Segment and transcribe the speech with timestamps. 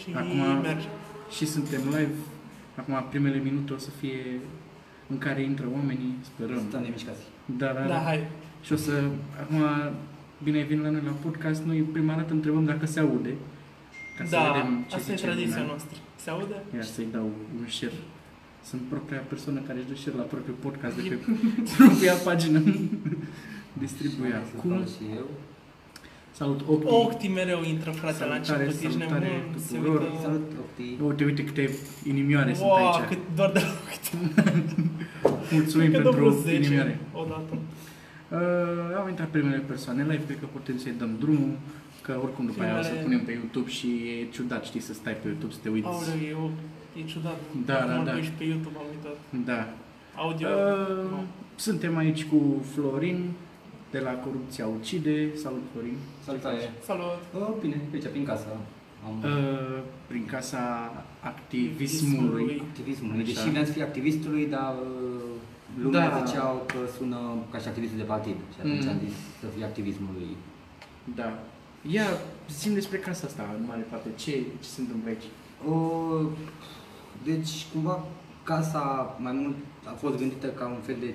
[0.00, 0.86] și Acum- merge.
[1.36, 2.14] Și suntem live.
[2.76, 4.40] Acum primele minute o să fie
[5.08, 6.62] în care intră oamenii, sperăm.
[6.68, 7.22] Stăm nemișcați.
[7.58, 8.02] Da, da, Da, da.
[8.02, 8.20] hai.
[8.64, 8.92] Și o să,
[9.40, 9.60] acum,
[10.42, 13.34] bine ai venit la noi la podcast, noi prima dată întrebăm dacă se aude.
[14.18, 15.66] Ca să Da, vedem ce asta e zice tradiția lumea.
[15.66, 15.96] noastră.
[16.16, 16.54] Se aude?
[16.74, 17.24] Iar să-i dau
[17.58, 17.98] un share.
[18.64, 21.16] Sunt propria persoană care își dă share la propriul podcast de pe
[21.78, 22.60] propria pagină.
[23.84, 24.70] Distribuie acum.
[24.94, 25.28] Și eu.
[26.32, 26.86] Salut, Opti.
[26.92, 28.84] Octi mereu intră, frate, la Salutare, început.
[28.86, 29.58] Ești salutare nebun.
[29.60, 30.00] Se tuturor.
[30.00, 30.18] uită...
[30.22, 31.02] Salut, Octi.
[31.06, 31.64] Uite, uite câte
[32.12, 33.08] inimioare sunt Wow, aici.
[33.08, 34.10] cât doar de la Octi.
[35.56, 36.98] Mulțumim Cred că dă vreo pentru 10 inimioare.
[37.12, 37.54] odată.
[37.56, 41.52] Uh, au intrat primele persoane live, cred că putem să-i dăm drumul,
[42.02, 44.92] că oricum după aia o să Primele- punem pe YouTube și e ciudat, știi, să
[44.92, 45.86] stai pe YouTube, să te uiți.
[45.86, 46.46] Aoleu, e, o,
[46.98, 47.38] e ciudat.
[47.66, 48.12] Da, Acum da, da.
[48.12, 49.16] că ești pe YouTube, am uitat.
[49.50, 49.60] Da.
[50.24, 50.48] Audio.
[50.48, 51.20] Uh, nu.
[51.66, 52.38] suntem aici cu
[52.72, 53.18] Florin,
[53.90, 55.16] de la Corupția Ucide.
[55.42, 55.96] Salut, Florin.
[56.30, 56.72] Salutare.
[56.90, 57.20] Salut.
[57.40, 58.46] Oh, bine, aici, prin casă.
[59.06, 60.62] Am Uh, prin casa
[61.20, 62.62] activismului.
[62.68, 63.22] activismului.
[63.22, 63.32] Așa.
[63.32, 65.20] Deși vreau să fiu activistului, dar uh,
[65.82, 66.22] lumea Da.
[66.24, 67.18] ziceau că sună
[67.50, 68.36] ca și activistul de partid.
[68.54, 68.88] Și atunci Mm.
[68.88, 70.30] am zis să fiu activismului.
[71.14, 71.38] Da.
[71.96, 72.06] Ia,
[72.50, 74.08] zim despre casa asta, în mare parte.
[74.16, 74.30] Ce,
[74.62, 75.26] ce se întâmplă aici?
[75.72, 76.26] Uh,
[77.24, 78.04] deci, cumva,
[78.42, 81.14] casa mai mult a fost gândită ca un fel de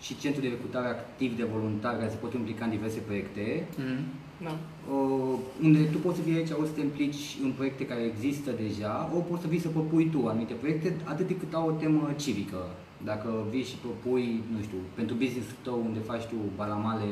[0.00, 3.66] și centru de recrutare activ de voluntari care se pot implica în diverse proiecte.
[3.78, 4.04] Mm.
[4.46, 4.52] Da.
[4.94, 8.50] Uh, unde tu poți să fii aici, o să te implici în proiecte care există
[8.64, 11.78] deja, o poți să vii să propui tu anumite proiecte, atât de cât au o
[11.82, 12.60] temă civică.
[13.04, 17.10] Dacă vii și propui, nu știu, pentru business-ul tău unde faci tu balamale,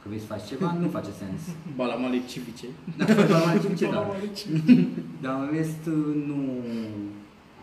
[0.00, 1.40] că vrei să faci ceva, nu face sens.
[1.76, 2.66] Balamale civice.
[2.98, 4.00] Dacă faci balamale civice, da.
[4.22, 4.42] aici.
[5.22, 5.82] Dar în rest,
[6.30, 6.38] nu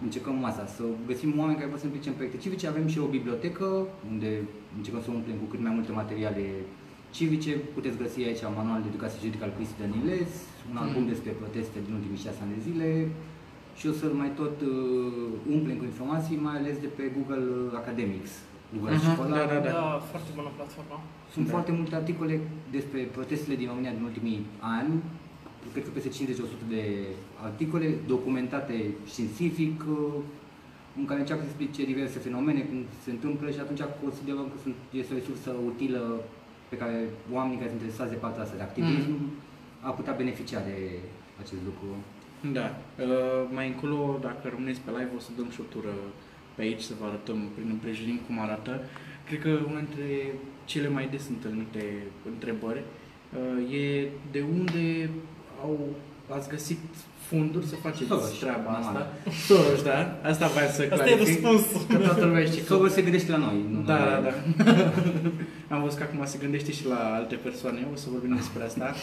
[0.03, 2.67] încercăm asta, să găsim oameni care pot să implice în proiecte civice.
[2.67, 4.29] Avem și o bibliotecă unde
[4.77, 6.45] încercăm să umplem cu cât mai multe materiale
[7.15, 7.51] civice.
[7.77, 10.31] Puteți găsi aici manual de educație juridică al Cristi Daniles,
[10.71, 11.11] un album Mm.
[11.13, 12.87] despre proteste din ultimii șase ani de zile
[13.79, 17.45] și o să-l mai tot uh, umplem cu informații, mai ales de pe Google
[17.81, 18.31] Academics.
[18.73, 19.35] Google Aha, Școala.
[19.39, 19.71] da, da, da.
[19.79, 20.97] Da, foarte bună platformă.
[21.33, 21.51] Sunt Da.
[21.55, 22.35] foarte multe articole
[22.77, 24.39] despre protestele din România din ultimii
[24.77, 24.91] ani,
[25.73, 26.83] cred că peste 50-100 de
[27.49, 28.75] articole documentate
[29.11, 30.13] științific, uh,
[30.99, 34.75] în care încearcă să explice diverse fenomene, cum se întâmplă și atunci considerăm că sunt,
[35.01, 36.01] este o resursă utilă
[36.73, 36.97] pe care
[37.37, 39.11] oamenii care sunt interesați de partea asta de activism
[39.87, 40.77] ar putea beneficia de
[41.43, 41.87] acest lucru.
[42.57, 42.67] Da.
[42.75, 45.93] Uh, mai încolo, dacă rămâneți pe live, o să dăm și o tură
[46.55, 48.73] pe aici să vă arătăm prin împrejurim cum arată.
[49.27, 50.07] Cred că una dintre
[50.71, 51.83] cele mai des întâlnite
[52.33, 55.09] întrebări uh, e de unde
[55.63, 55.75] au,
[56.37, 56.79] ați găsit
[57.29, 58.79] fonduri să faceți Soros, treaba normal.
[58.79, 59.03] asta.
[59.47, 59.99] Soros, da?
[60.31, 61.43] Asta vreau să Asta e clarific.
[61.45, 61.81] răspunsul.
[61.89, 62.73] Că toată lumea știe că...
[62.73, 63.57] Soros se gândește la noi.
[63.69, 64.23] Nu Da, la da, el.
[64.57, 64.73] da.
[65.73, 68.87] Am văzut că acum se gândește și la alte persoane, o să vorbim despre asta.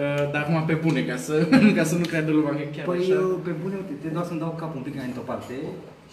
[0.00, 1.34] Uh, Dar acum pe bune, ca să,
[1.78, 3.18] ca să nu creadă lumea că chiar Păi, așa.
[3.20, 5.54] uh, pe bune, uite, te dau să-mi dau capul un pic mai într-o parte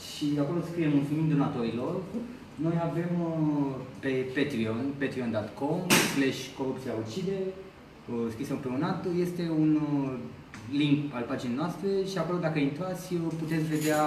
[0.07, 1.94] și acolo scriem mulțumim donatorilor.
[2.66, 3.73] Noi avem uh,
[4.03, 5.79] pe Patreon, patreon.com,
[6.13, 7.38] slash corupția ucide,
[8.12, 10.12] uh, scris împreunat, este un uh,
[10.81, 14.03] link al paginii noastre și acolo dacă intrați uh, puteți vedea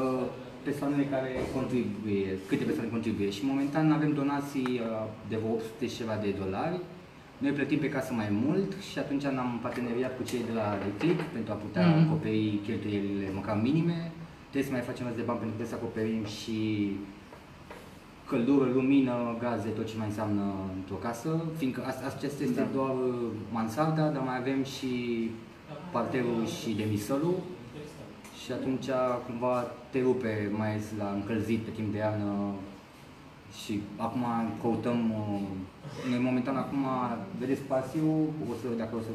[0.00, 0.24] uh,
[0.68, 5.96] persoanele care contribuie, câte persoane contribuie și momentan avem donații uh, de vreo 800 și
[6.00, 6.78] ceva de dolari.
[7.42, 11.20] Noi plătim pe casă mai mult și atunci am parteneriat cu cei de la Reclick
[11.36, 11.98] pentru a putea Mhm.
[12.04, 13.98] acoperi cheltuielile măcar minime.
[14.50, 16.56] Trebuie să mai facem rost de bani pentru că trebuie să acoperim și
[18.30, 19.14] căldură, lumină,
[19.44, 20.44] gaze, tot ce mai înseamnă
[20.78, 22.74] într-o casă, fiindcă asta, acesta este Da.
[22.76, 23.14] doar uh,
[23.58, 24.92] mansarda, dar mai avem și
[25.94, 27.36] parterul și demisălul
[28.48, 28.88] și atunci
[29.26, 29.54] cumva
[29.90, 32.30] te rupe mai ales la încălzit pe timp de iarnă
[33.60, 34.24] și acum
[34.60, 35.40] căutăm, uh,
[36.10, 36.84] noi momentan acum
[37.38, 38.18] vedeți spațiul,
[38.50, 39.12] o să, dacă o să,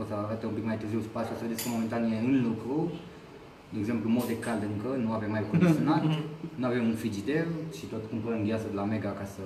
[0.00, 2.36] o să arate un pic mai târziu spațiul, o să vedeți că momentan e în
[2.48, 2.76] lucru,
[3.72, 6.02] de exemplu, mod de cald încă, nu avem mai condiționat,
[6.60, 7.46] nu avem un frigider
[7.76, 9.44] și tot cumpărăm gheață de la Mega ca să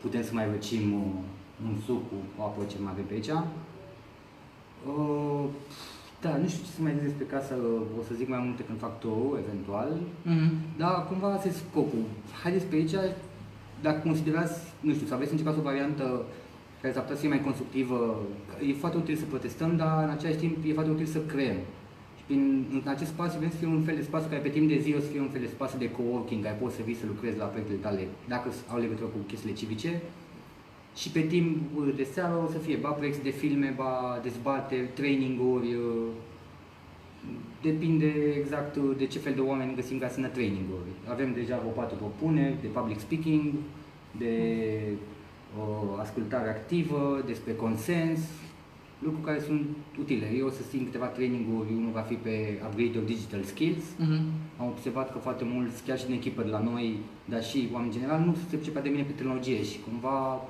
[0.00, 2.02] putem să mai răcim uh, un suc
[2.36, 3.32] cu apă ce mai avem pe aici.
[4.90, 5.44] Uh,
[6.24, 7.54] da, nu știu ce să mai zic despre casă,
[7.98, 9.90] o să zic mai multe când fac turul, eventual.
[10.32, 10.50] Mhm.
[10.80, 12.04] Dar cumva asta e scopul.
[12.42, 12.96] Haideți pe aici,
[13.86, 14.56] dacă considerați,
[14.86, 16.04] nu știu, să aveți încercat o variantă
[16.80, 17.98] care s-ar putea să fie mai constructivă,
[18.68, 21.58] e foarte util să protestăm, dar în același timp e foarte util să creăm.
[22.18, 22.42] Și prin,
[22.76, 24.90] în acest spațiu vrem să fie un fel de spațiu care pe timp de zi
[24.98, 27.38] o să fie un fel de spațiu de coworking, care poți să vii să lucrezi
[27.42, 28.02] la proiectele tale,
[28.34, 29.90] dacă au legătură cu chestiile civice.
[30.94, 31.56] Și pe timp
[31.96, 36.06] de seară o să fie ba proiecte de filme, ba dezbateri, traininguri, uh,
[37.62, 40.90] Depinde exact de ce fel de oameni găsim ca să ne traininguri.
[41.10, 43.52] Avem deja o patru propuneri de public speaking,
[44.18, 44.34] de
[45.58, 48.20] uh, ascultare activă, despre consens.
[48.98, 49.66] lucruri care sunt
[50.00, 50.26] utile.
[50.38, 53.84] Eu o să țin câteva traininguri, unul va fi pe upgrade of digital skills.
[53.98, 54.20] Mhm.
[54.60, 57.92] Am observat că foarte mulți, chiar și în echipă de la noi, dar și oameni
[57.92, 60.48] în general, nu se pricepea de bine pe tehnologie și cumva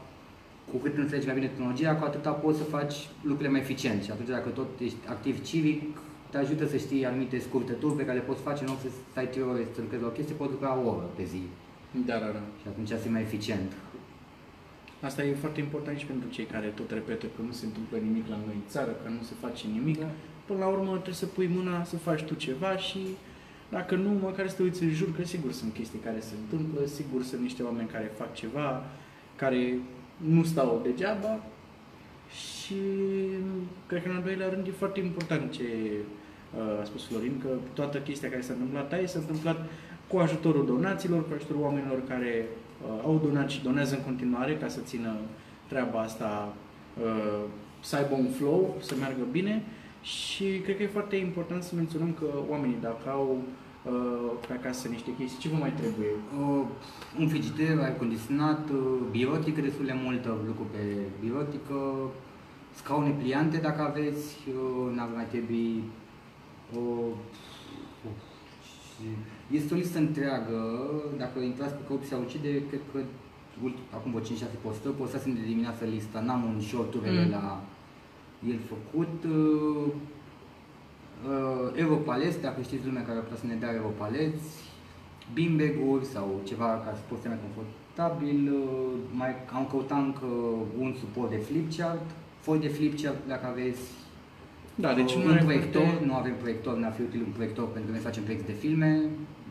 [0.70, 4.02] cu cât înțelegi mai bine tehnologia, cu atâta poți să faci lucrurile mai eficient.
[4.02, 5.82] Și atunci dacă tot ești activ civic,
[6.31, 9.28] te ajută să știi anumite scurtături pe care le poți face, în loc să stai
[9.28, 11.43] trei ore să lucrezi la o chestie, poți lucra o oră pe zi.
[12.06, 12.43] Da, da, da.
[12.61, 13.72] Și atunci să mai eficient.
[15.00, 18.28] Asta e foarte important și pentru cei care tot repetă că nu se întâmplă nimic
[18.28, 19.99] la noi în țară, că nu se face nimic.
[19.99, 20.10] Da.
[20.46, 22.99] Până la urmă trebuie să pui mâna să faci tu ceva și
[23.70, 26.87] dacă nu, măcar să te uiți în jur, că sigur sunt chestii care se întâmplă,
[26.87, 28.84] sigur sunt niște oameni care fac ceva,
[29.37, 29.78] care
[30.16, 31.40] nu stau degeaba
[32.31, 32.75] și
[33.87, 35.62] cred că în al doilea rând e foarte important ce
[36.56, 39.66] uh, a spus Florin, că toată chestia care s-a întâmplat aia s-a întâmplat
[40.06, 44.69] cu ajutorul donațiilor, cu ajutorul oamenilor care uh, au donat și donează în continuare ca
[44.69, 45.12] să țină
[45.69, 46.55] treaba asta
[47.05, 47.44] uh,
[47.81, 49.62] să aibă un flow, să meargă bine.
[50.02, 53.63] Și cred că e foarte important să menționăm că oamenii dacă au uh,
[54.46, 56.10] pe acasă niște chestii, ce vă mai trebuie?
[56.40, 56.64] Uh,
[57.20, 60.82] un frigider, aer condiționat, uh, birotică destul de multă lucru pe
[61.20, 61.78] birotică,
[62.75, 65.82] scaune pliante dacă aveți, uh, n-ar mai trebui.
[66.76, 67.12] Uh,
[68.06, 68.10] uh,
[68.69, 69.04] și
[69.56, 70.60] este o listă întreagă,
[71.19, 72.98] dacă intrați pe corupția ucide, cred că
[73.62, 77.31] ult- acum vreo 5-6 postări, postasem de dimineață lista, n-am un short-urile Mm.
[77.31, 77.62] la
[78.48, 79.25] el făcut.
[79.25, 79.92] Uh, uh,
[81.74, 84.44] Europaleți, dacă știți lumea care ar putea să ne dea Europaleți,
[85.34, 88.40] beanbag-uri sau ceva ca să poți să mai confortabil.
[88.52, 90.26] Uh, mai am căutat încă
[90.82, 92.06] un suport de flipchart,
[92.40, 93.82] foi de flipchart dacă aveți.
[94.84, 97.32] Da, deci Uh, nu un are proiector, foarte- nu avem proiector, n-ar fi util un
[97.38, 98.90] proiector pentru că noi facem proiecte de filme,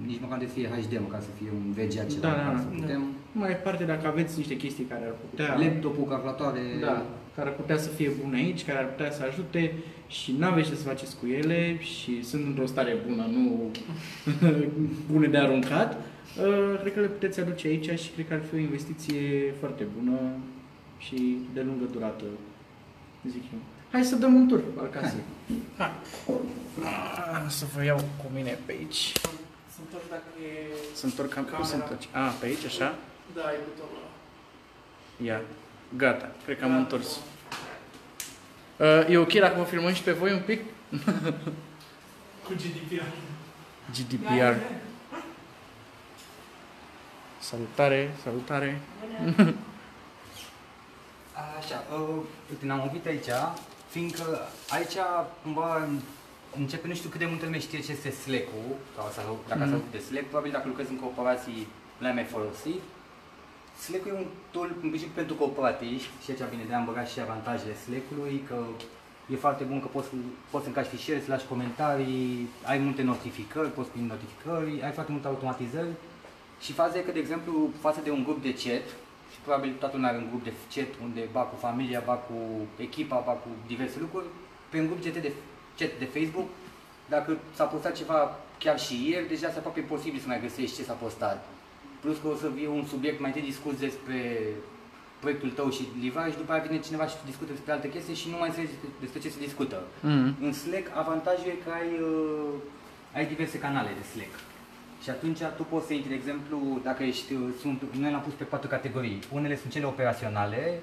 [0.09, 2.59] nici măcar de fie HD, măcar să fie un VGA ceva, Da, da, ca da.
[2.59, 3.01] să putem.
[3.31, 5.57] Mai departe, dacă aveți niște chestii care ar putea...
[5.63, 7.05] Laptopul, calculatoare, Da,
[7.35, 9.61] care ar putea să fie bune aici, care ar putea să ajute
[10.07, 13.71] și nu aveți ce să faceți cu ele și sunt într-o stare bună, nu
[15.11, 18.55] bune de aruncat, uh, cred că le puteți aduce aici și cred că ar fi
[18.55, 20.19] o investiție foarte bună
[20.97, 22.23] și de lungă durată,
[23.27, 23.59] zic eu.
[23.91, 25.19] Hai să dăm un tur al casei.
[25.77, 25.91] Hai.
[26.83, 29.11] Ah, Să vă iau cu mine pe aici.
[29.73, 30.73] Să întorc dacă e...
[30.93, 31.69] Să întorc cam cum Camera.
[31.69, 32.07] se întorci.
[32.11, 32.95] A, pe aici, așa?
[33.35, 34.11] Da, e butonul ăla.
[35.29, 35.41] Ia.
[35.97, 37.15] Gata, cred că am Da, întors.
[37.15, 37.21] Uh,
[39.09, 40.61] e ok dacă vă filmăm și pe voi un pic?
[42.43, 43.03] Cu GDPR.
[43.91, 44.55] GDPR.
[47.39, 48.79] Salutare, salutare.
[51.59, 52.15] Așa, uh,
[52.49, 53.29] uite, ne-am oprit aici,
[53.89, 54.39] fiindcă
[54.69, 54.95] aici
[55.43, 55.87] cumva
[56.57, 59.71] începe, nu știu cât de multă lume știe ce este Slack-ul, sau, sau dacă ați
[59.71, 59.79] Mhm.
[59.79, 61.67] auzit de Slack, probabil dacă lucrezi în corporații
[61.97, 62.81] l-ai mai folosit.
[63.81, 67.19] Slack-ul e un tool în principiu pentru corporatiști și aici bine de am băgat și
[67.19, 68.57] avantajele Slack-ului, că
[69.31, 70.07] e foarte bun că poți,
[70.49, 75.11] poți să încași fișiere, să lași comentarii, ai multe notificări, poți primi notificări, ai foarte
[75.11, 75.93] multe automatizări
[76.59, 78.85] și faza e că, de exemplu, față de un grup de chat,
[79.31, 82.35] și probabil toată lumea are un grup de chat unde ba cu familia, ba cu
[82.77, 84.25] echipa, ba cu diverse lucruri,
[84.69, 85.33] pe un grup chat de,
[85.77, 86.47] chat de Facebook,
[87.09, 90.83] dacă s-a postat ceva chiar și ieri, deja este aproape imposibil să mai găsești ce
[90.83, 91.45] s-a postat.
[92.03, 94.19] Plus că o să fie un subiect mai întâi discuți despre
[95.23, 98.29] proiectul tău și livrare și după aia vine cineva și discută despre alte chestii și
[98.29, 98.73] nu mai înțelegi
[99.03, 99.77] despre ce se discută.
[99.99, 100.35] Mm.
[100.45, 104.33] În Slack, avantajul e că ai, uh, ai diverse canale de Slack.
[105.03, 108.33] Și atunci tu poți să intri, de exemplu, dacă ești, uh, sunt, noi l-am pus
[108.33, 109.19] pe patru categorii.
[109.37, 110.81] Unele sunt cele operaționale,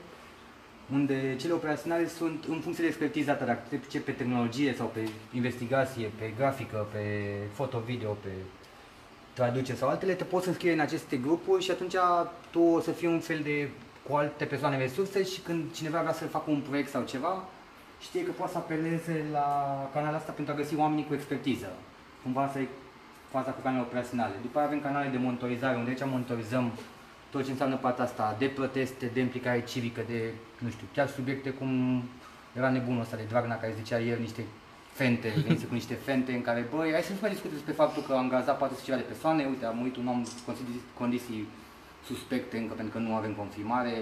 [0.93, 4.87] unde cele operaționale sunt în funcție de expertiza ta, dacă te pricepi pe tehnologie sau
[4.95, 7.05] pe investigație, pe grafică, pe
[7.53, 8.33] foto-video, pe
[9.41, 11.97] traduce sau altele, te poți înscrie în aceste grupuri și atunci
[12.51, 13.69] tu o să fii un fel de
[14.07, 17.45] cu alte persoane resurse și când cineva vrea să facă un proiect sau ceva,
[18.01, 19.49] știe că poate să apeleze la
[19.93, 21.71] canalul ăsta pentru a găsi oamenii cu expertiză.
[22.23, 22.59] Cumva să
[23.31, 24.35] faza cu canalele operaționale.
[24.43, 26.73] După aia avem canale de monitorizare, unde aici monitorizăm
[27.31, 30.21] tot ce înseamnă partea asta de proteste, de implicare civică, de,
[30.59, 32.03] nu știu, chiar subiecte cum
[32.57, 34.45] era nebunul ăsta de Dragna care zicea ieri niște
[35.01, 38.03] fente, venise cu niște fente în care, băi, hai să nu mai discute despre faptul
[38.03, 41.41] că am gazat 400 ceva de persoane, uite, am murit un om în condiții, condiții
[42.11, 43.95] suspecte încă pentru că nu avem confirmare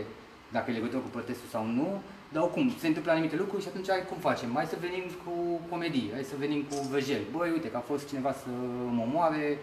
[0.55, 1.89] dacă e legătură cu protestul sau nu,
[2.33, 4.51] dar oricum, se întâmplă anumite lucruri și atunci cum facem?
[4.55, 5.35] Hai să venim cu
[5.71, 7.31] comedii, hai să venim cu văjeli.
[7.37, 8.49] Băi, uite că a fost cineva să
[8.97, 9.59] mă omoare,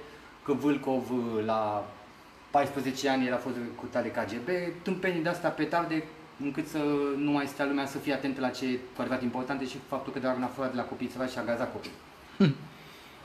[0.45, 1.05] că Vâlcov
[1.45, 1.61] la
[2.51, 4.49] 14 ani era fost recrutat de KGB,
[4.83, 6.03] tâmpenii de asta petarde
[6.43, 6.77] încât să
[7.17, 10.13] nu mai stea lumea să fie atentă la ce e cu adevărat important și faptul
[10.13, 11.91] că doar n-a furat de la copii ceva și a gazat copii.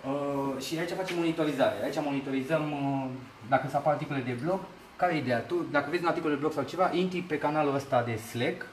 [0.05, 1.85] Uh, și aici facem monitorizare.
[1.85, 3.11] Aici monitorizăm uh,
[3.49, 4.61] dacă se apar articole de blog,
[4.97, 5.39] care e ideea?
[5.39, 8.67] Tu, dacă vezi un articol de blog sau ceva, intri pe canalul ăsta de Slack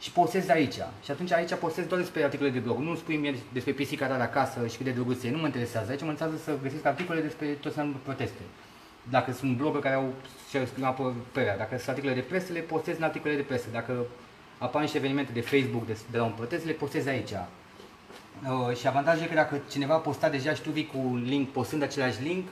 [0.00, 0.78] și postezi aici.
[1.04, 2.78] Și atunci aici postezi doar despre articole de blog.
[2.78, 5.30] Nu spui mie despre pisica ta de acasă și cât de drăguț e.
[5.30, 5.90] Nu mă interesează.
[5.90, 8.40] Aici mă interesează să găsesc articole despre tot ce înseamnă proteste.
[9.10, 10.12] Dacă sunt blogger care au
[10.48, 11.00] și-au exprimat
[11.32, 13.66] părerea, dacă sunt articole de presă, le postez în articole de presă.
[13.72, 14.06] Dacă
[14.58, 17.30] apar niște evenimente de Facebook de, de la un protest, le postez aici.
[17.30, 21.22] Uh, și avantajul e că dacă cineva a postat deja și tu vii cu un
[21.26, 22.48] link, postând același link,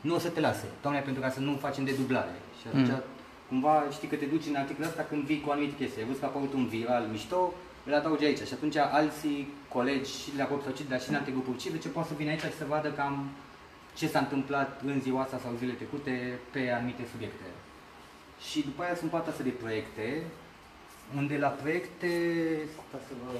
[0.00, 0.64] nu o să te lase.
[0.80, 2.34] Tocmai pentru ca să nu facem de dublare.
[2.60, 3.02] Și atunci, mm.
[3.48, 6.00] cumva, știi că te duci în articolul ăsta când vii cu o anumită chestie.
[6.00, 7.52] Ai văzut că a apărut un viral mișto,
[7.86, 8.46] îl adaugi aici.
[8.46, 11.88] Și atunci alții, colegi și de la grup sau dar și în alte grupuri civice
[11.88, 13.28] pot să vină aici și să vadă cam
[13.94, 17.44] ce s-a întâmplat în ziua asta sau zilele trecute pe anumite subiecte.
[18.50, 20.22] Și după aia sunt partea asta de proiecte,
[21.16, 22.08] unde la proiecte,
[22.92, 23.32] ca să vă...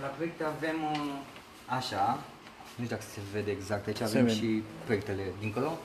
[0.00, 1.18] La proiecte avem uh,
[1.66, 2.22] așa,
[2.76, 4.36] nu știu dacă se vede exact, aici avem vede.
[4.36, 5.78] și proiectele dincolo.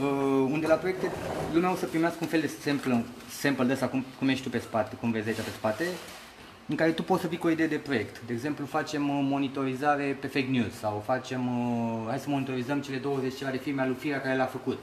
[0.00, 1.10] Uh, unde la proiecte
[1.52, 4.50] lumea o să primească un fel de sample, sample de asta, cum, cum ești tu
[4.50, 5.84] pe spate, cum vezi aici pe spate,
[6.68, 8.20] în care tu poți să vii cu o idee de proiect.
[8.26, 12.96] De exemplu, facem uh, monitorizare pe fake news sau facem, uh, hai să monitorizăm cele
[12.96, 14.82] 20 ceva de firme al lui Firea care le-a făcut.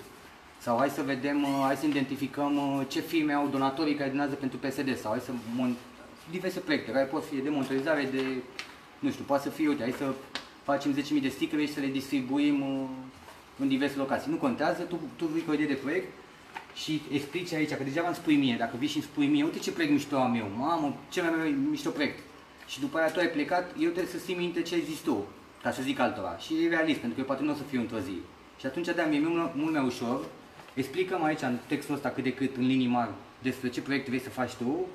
[0.59, 4.35] Sau hai să vedem, uh, hai să identificăm uh, ce firme au donatorii care donează
[4.35, 5.77] pentru PSD sau hai să mon-
[6.31, 8.23] diverse proiecte care pot fi de monitorizare, de,
[8.99, 10.13] nu știu, poate să fie, uite, hai să
[10.63, 12.89] facem 10.000 de stickere și să le distribuim uh,
[13.59, 14.31] în diverse locații.
[14.31, 16.07] Nu contează, tu, tu vii cu o idee de proiect
[16.73, 19.59] și explici aici, că degeaba îmi spui mie, dacă vii și îmi spui mie, uite
[19.59, 22.19] ce proiect mișto am eu, mamă, ce mai, mai mișto proiect.
[22.67, 25.25] Și după aia tu ai plecat, eu trebuie să țin minte ce ai zis tu,
[25.63, 26.37] ca să zic altora.
[26.37, 28.17] Și e realist, pentru că eu poate nu o să fiu într-o zi.
[28.59, 30.25] Și atunci, da, mie e mult, mult mai ușor,
[30.73, 33.11] explicăm aici în textul ăsta cât de cât, în linii mari,
[33.41, 34.87] despre ce proiect vrei să faci tu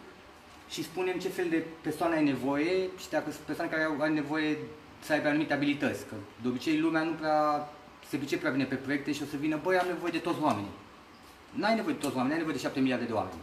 [0.68, 4.12] și spunem ce fel de persoane ai nevoie și dacă sunt persoane care au, au
[4.12, 4.56] nevoie
[5.00, 6.06] să aibă anumite abilități.
[6.06, 7.68] Că de obicei lumea nu prea
[8.09, 10.42] se pricepe prea bine pe proiecte și o să vină, băi, am nevoie de toți
[10.42, 10.71] oamenii.
[11.56, 13.40] N-ai nevoie de toți oamenii, ai nevoie de 7 miliarde de oameni.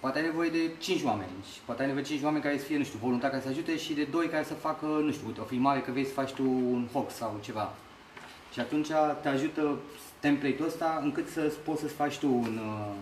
[0.00, 2.64] Poate ai nevoie de 5 oameni și poate ai nevoie de 5 oameni care să
[2.64, 5.26] fie, nu știu, voluntari care să ajute și de 2 care să facă, nu știu,
[5.26, 7.74] uite, o filmare că vrei să faci tu un fox sau ceva.
[8.52, 8.88] Și atunci
[9.22, 9.78] te ajută
[10.20, 12.94] template-ul ăsta încât să poți să-ți faci tu un, uh,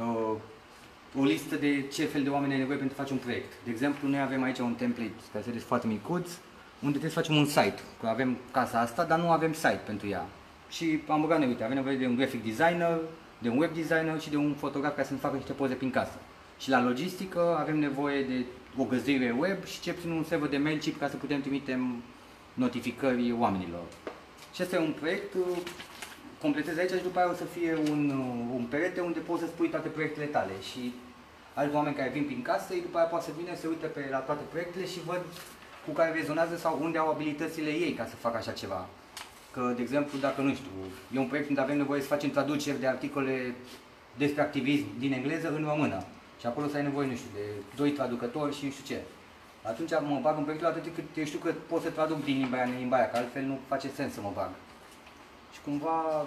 [0.00, 0.36] uh,
[1.20, 3.52] o listă de ce fel de oameni ai nevoie pentru a face un proiect.
[3.64, 6.28] De exemplu, noi avem aici un template care se vede foarte micuț,
[6.80, 7.80] unde trebuie să facem un site.
[8.00, 10.26] Că avem casa asta, dar nu avem site pentru ea.
[10.74, 12.98] Și am băgat noi, uite, avem nevoie de un graphic designer,
[13.38, 16.18] de un web designer și de un fotograf care să-mi facă niște poze prin casă.
[16.58, 18.44] Și la logistică avem nevoie de
[18.76, 21.80] o găzduire web și ce puțin un server de MailChimp ca să putem trimite
[22.54, 23.82] notificări oamenilor.
[24.54, 25.56] Și asta e un proiect, uh,
[26.40, 29.46] completez aici și după aia o să fie un, uh, un perete unde poți să
[29.46, 30.94] spui toate proiectele tale și
[31.54, 34.08] alți oameni care vin prin casă, ei după aia poate să vină, să uite pe
[34.10, 35.22] la toate proiectele și văd
[35.86, 38.88] cu care rezonează sau unde au abilitățile ei ca să facă așa ceva.
[39.54, 40.70] Că, de exemplu, dacă, nu știu,
[41.14, 43.54] e un proiect unde avem nevoie să facem traduceri de articole
[44.16, 46.04] despre activism din engleză în română.
[46.40, 47.44] Și acolo să ai nevoie, nu știu, de
[47.76, 49.00] doi traducători și nu știu ce.
[49.62, 52.56] Atunci mă bag în proiectul atât cât eu știu că pot să traduc din limba
[52.56, 54.50] aia în limba aia, că altfel nu face sens să mă bag.
[55.52, 56.26] Și cumva,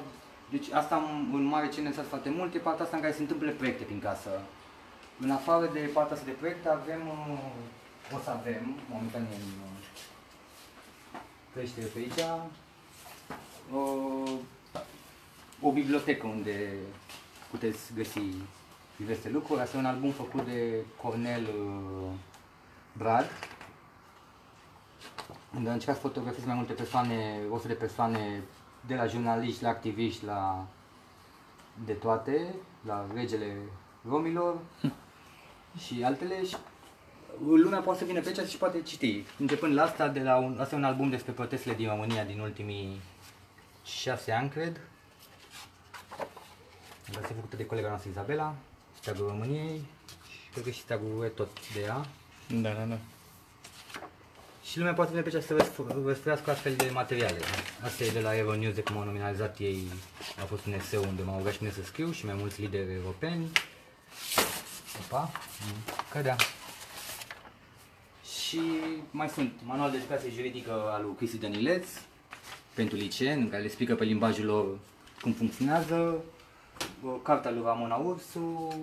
[0.50, 3.14] deci asta în- în mare ce ne interesează foarte mult e partea asta în care
[3.14, 4.30] se întâmplă proiecte prin casă.
[5.20, 9.50] În afară de partea asta de proiecte avem, uh, o să avem, momentan e în
[9.68, 9.80] uh,
[11.54, 12.22] creștere pe aici,
[13.72, 14.32] uh,
[15.62, 16.74] o bibliotecă unde
[17.50, 18.22] puteți găsi
[18.98, 19.62] diverse lucruri.
[19.62, 22.12] Asta e un album făcut de Cornel uh,
[22.98, 23.30] Brad,
[25.56, 28.44] unde a încercat să fotografieze mai multe persoane, o de persoane,
[28.88, 30.68] de la jurnaliști, la activiști, la
[31.86, 32.56] de toate,
[32.86, 33.56] la regele
[34.10, 34.58] romilor
[35.86, 36.46] și altele.
[36.46, 36.56] Și
[37.46, 39.24] lumea poate să vină pe aici și poate citi.
[39.40, 42.40] Începând la asta, de la un, asta e un album despre protestele din România din
[42.40, 43.02] ultimii
[43.88, 44.80] șase ani, cred.
[47.08, 48.56] Asta este făcută de colega noastră Izabela,
[49.00, 49.82] steagul României
[50.32, 52.06] și cred că și steagul e tot de ea.
[52.48, 52.98] Da, da, da.
[54.64, 57.40] Și lumea poate veni pe aici să răsf- răsfăiască astfel de materiale.
[57.84, 59.88] Asta e de la Euronews, de cum au nominalizat ei.
[60.42, 62.94] A fost un eseu unde m-au rugat și mine să scriu și mai mulți lideri
[62.94, 63.52] europeni.
[65.00, 65.32] Opa,
[65.66, 66.36] mm, cădea.
[68.42, 68.62] Și
[69.12, 71.88] mai sunt manual de educație juridică al lui Cristi Danileț
[72.78, 74.66] pentru liceen, în care le explică pe limbajul lor
[75.22, 76.24] cum funcționează,
[77.04, 78.74] o cartea lui Ramona Ursu,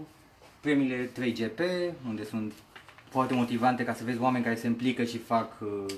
[0.60, 1.60] premiile 3GP,
[2.08, 2.52] unde sunt
[3.08, 5.94] foarte motivante ca să vezi oameni care se implică și fac uh,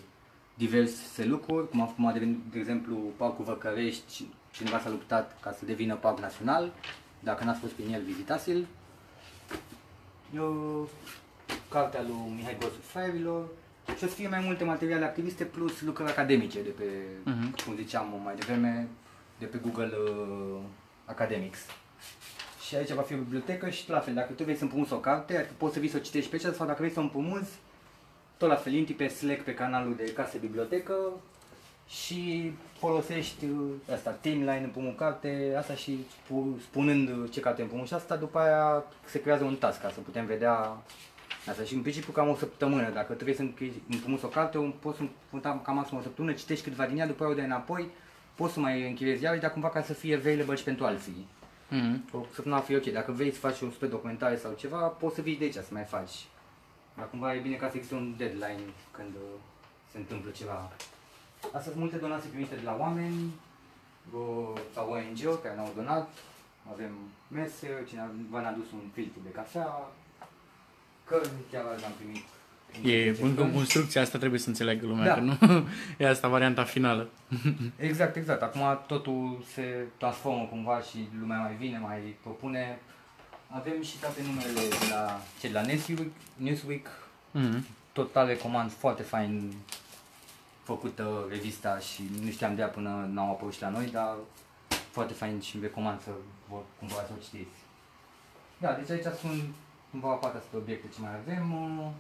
[0.55, 5.53] diverse lucruri, cum a, cum a devenit, de exemplu, Parcul Văcărești, cineva s-a luptat ca
[5.53, 6.73] să devină parc național,
[7.21, 8.67] dacă n-ați fost prin el, vizitați-l.
[10.35, 10.89] Eu,
[11.69, 13.49] cartea lui Mihai Gosu Fraierilor
[13.87, 16.85] și o să fie mai multe materiale activiste plus lucrări academice de pe,
[17.23, 17.55] Mhm.
[17.65, 18.89] cum ziceam mai devreme,
[19.39, 20.59] de pe Google uh,
[21.05, 21.59] Academics.
[22.67, 24.97] și aici va fi o bibliotecă și la fel, dacă tu vrei să împrumuți o
[24.99, 27.03] carte, adică poți să vii să o citești pe cea sau dacă vrei să o
[27.03, 27.51] împrumuți,
[28.37, 30.97] tot la fel, intri pe Slack pe canalul de case bibliotecă
[31.89, 37.95] și folosești uh, asta, timeline, împrumut carte, asta și spu- spunând ce carte împrumut și
[37.95, 40.77] asta, după aia se creează un task ca să putem vedea
[41.49, 43.43] Asta și în principiu cam o săptămână, dacă trebuie să
[43.91, 47.07] împrumuți o carte, o- poți să împrumuta cam maxim o săptămână, citești câteva din ea,
[47.07, 47.89] după aia o dai înapoi,
[48.35, 51.27] poți să mai închiriezi iarăși, dar cumva ca să fie available și pentru alții.
[51.69, 52.05] Mhm.
[52.13, 55.15] O săptămână ar fi ok, dacă vrei să faci un super documentare sau ceva, poți
[55.15, 56.15] să vii de aici să mai faci.
[56.97, 59.39] Dar cumva e bine ca să existe un deadline când uh,
[59.93, 60.71] se întâmplă ceva.
[61.43, 63.33] Astea sunt multe donații primite de la oameni
[64.13, 66.09] uh, sau ONG-uri care ne-au donat.
[66.73, 66.93] Avem
[67.29, 69.91] mese, cineva ne-a adus un filtru de cafea,
[71.07, 72.25] cărni, chiar azi am primit.
[72.83, 73.55] E niște încă cărni.
[73.55, 75.15] construcția asta trebuie să înțeleagă lumea, Da.
[75.15, 75.37] că nu
[75.99, 77.09] e asta varianta finală.
[77.89, 78.43] Exact, exact.
[78.43, 82.79] Acum totul se transformă cumva și lumea mai vine, mai propune.
[83.49, 86.87] Avem și toate numerele de la, ce, de la Newsweek, Newsweek,
[87.31, 87.67] Mhm.
[87.93, 89.53] total recomand, foarte fain
[90.63, 94.15] făcută revista și nu știam de ea până n-au apărut și la noi, dar
[94.91, 96.11] foarte fain și îmi recomand să
[96.49, 97.57] vă cumva să o citiți.
[98.59, 99.43] Da, deci aici sunt
[99.91, 101.91] cumva partea asta de obiecte ce mai avem uh,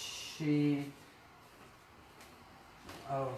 [0.00, 0.78] și
[3.10, 3.32] uh,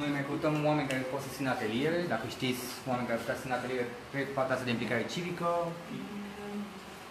[0.00, 3.44] Noi mai căutăm oameni care pot să țină ateliere, dacă știți oameni care putea să
[3.44, 5.48] țină ateliere pe partea asta de implicare civică.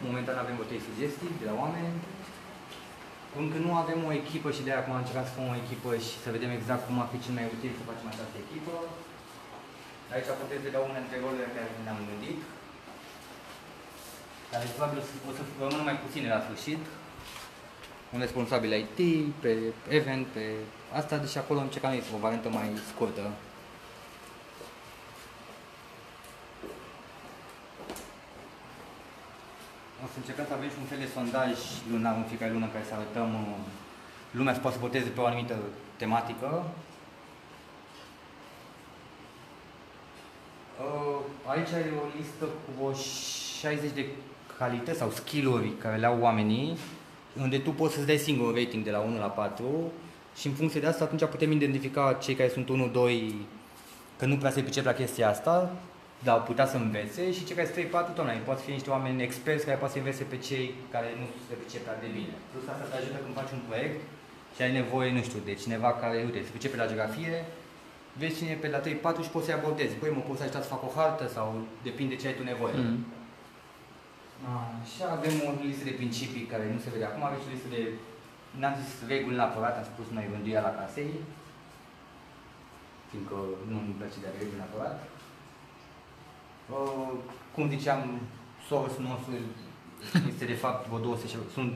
[0.08, 1.94] Momentan avem o trei sugestii de la oameni.
[3.42, 5.90] Încă nu avem o echipă și de aia acum am încercat să facem o echipă
[6.06, 8.76] și să vedem exact cum ar fi cel mai util să facem această echipă.
[10.12, 12.40] Aici puteți vedea unele dintre rolurile care ne-am gândit.
[14.52, 16.82] Care probabil o să, o să rămână mai puține la sfârșit.
[18.14, 19.00] Un responsabil IT,
[19.44, 19.52] pe
[20.00, 20.46] event, pe
[21.00, 23.24] asta, deci acolo am încercat noi să o variantă mai scurtă.
[30.04, 31.56] O să încercăm să avem și un fel de sondaj
[31.92, 33.58] lunar în fiecare lună în care să arătăm uh,
[34.38, 35.56] lumea să poată să voteze pe o anumită
[36.02, 36.50] tematică.
[41.46, 42.92] Aici e o listă cu o
[43.60, 44.06] 60 de
[44.58, 46.78] calități sau skill-uri care le au oamenii,
[47.42, 49.92] unde tu poți să-ți dai singur un rating de la 1 la 4
[50.36, 53.34] și în funcție de asta atunci putem identifica cei care sunt 1-2
[54.18, 55.72] că nu prea se pricep la chestia asta,
[56.24, 58.90] dar au putea să învețe și cei care sunt 3-4 tot mai poate fi niște
[58.90, 62.36] oameni experți care poate să învețe pe cei care nu se pricep prea de bine.
[62.52, 64.00] Plus asta te ajută când faci un proiect
[64.56, 67.36] și ai nevoie, nu știu, de cineva care, uite, se pricepe la geografie,
[68.20, 68.84] vezi cine e pe la 3-4
[69.24, 69.98] și poți să-i abordezi.
[70.00, 71.48] Băi, mă poți să ajuta să fac o hartă sau
[71.84, 72.74] depinde ce ai tu nevoie.
[72.74, 73.06] Mhm.
[74.84, 77.70] Așa, avem o listă de principii care nu se vede acum, avem și o listă
[77.76, 77.82] de,
[78.60, 81.12] n-am zis reguli neapărat, am spus noi rânduia la casei,
[83.10, 83.36] fiindcă
[83.70, 84.98] nu îmi place de reguli neapărat.
[86.70, 87.12] Uh,
[87.54, 88.02] cum ziceam,
[88.68, 89.32] source-ul nostru
[90.32, 91.72] este de fapt vreo 200 și- sunt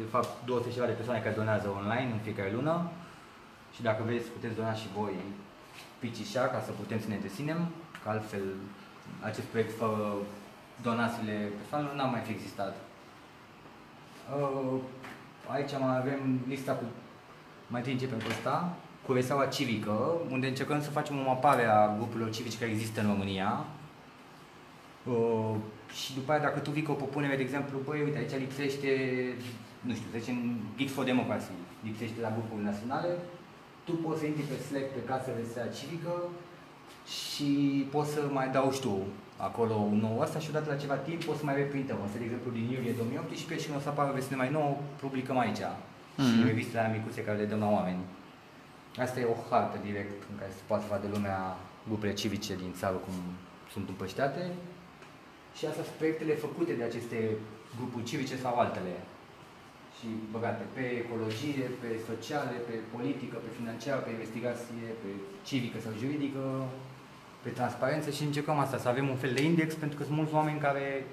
[0.00, 2.74] de fapt 200 și ceva de persoane care donează online în fiecare lună
[3.74, 5.14] și dacă vreți puteți dona și voi
[5.98, 7.68] picișa ca să putem să ne deținem,
[8.02, 8.44] că altfel
[9.20, 10.14] acest proiect fără
[10.82, 12.76] donațiile pe fanul n-a mai fi existat.
[14.34, 14.80] Uh,
[15.46, 16.84] aici mai avem lista cu,
[17.66, 21.94] mai întâi începem cu asta, cu rețeaua civică, unde încercăm să facem o mapare a
[21.96, 23.64] grupurilor civice care există în România.
[25.04, 25.54] Uh,
[25.94, 28.90] și după aia, dacă tu vii cu o propunere, de exemplu, băi, uite, aici lipsește,
[29.80, 30.36] nu știu, să zicem,
[30.76, 31.50] Git for Democracy,
[31.82, 33.08] lipsește la grupurile naționale,
[33.86, 36.14] tu poți să intri pe Slack, pe casă rețea civică
[37.16, 37.50] și
[37.94, 38.94] poți să mai adaugi tu
[39.48, 41.98] acolo un nou asta și odată la ceva timp poți să mai reprintăm.
[42.04, 44.72] Asta, de exemplu, din iulie 2018 și când o să apară o versiune mai nouă,
[45.02, 45.64] publicăm aici.
[46.26, 46.46] Și Mhm.
[46.50, 48.02] revistele alea micuțe care le dăm la oameni.
[49.04, 51.38] Asta e o hartă direct în care se poate vadă lumea
[51.86, 53.14] grupurile civice din țară cum
[53.72, 54.40] sunt împășteate.
[55.56, 57.18] Și astea sunt proiectele făcute de aceste
[57.78, 58.94] grupuri civice sau altele.
[59.96, 65.10] Și băgate pe ecologie, pe sociale, pe politică, pe financiară, pe investigație, pe
[65.48, 66.44] civică sau juridică,
[67.42, 70.34] pe transparență și încercăm asta, să avem un fel de index, pentru că sunt mulți
[70.34, 71.06] oameni care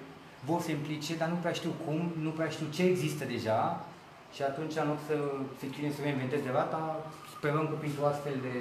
[0.46, 3.86] vor să implice, dar nu prea știu cum, nu prea știu ce există deja
[4.34, 5.16] și atunci, în loc să
[5.60, 8.58] se chinuie să reinventeze rata, sperăm că printr-o astfel de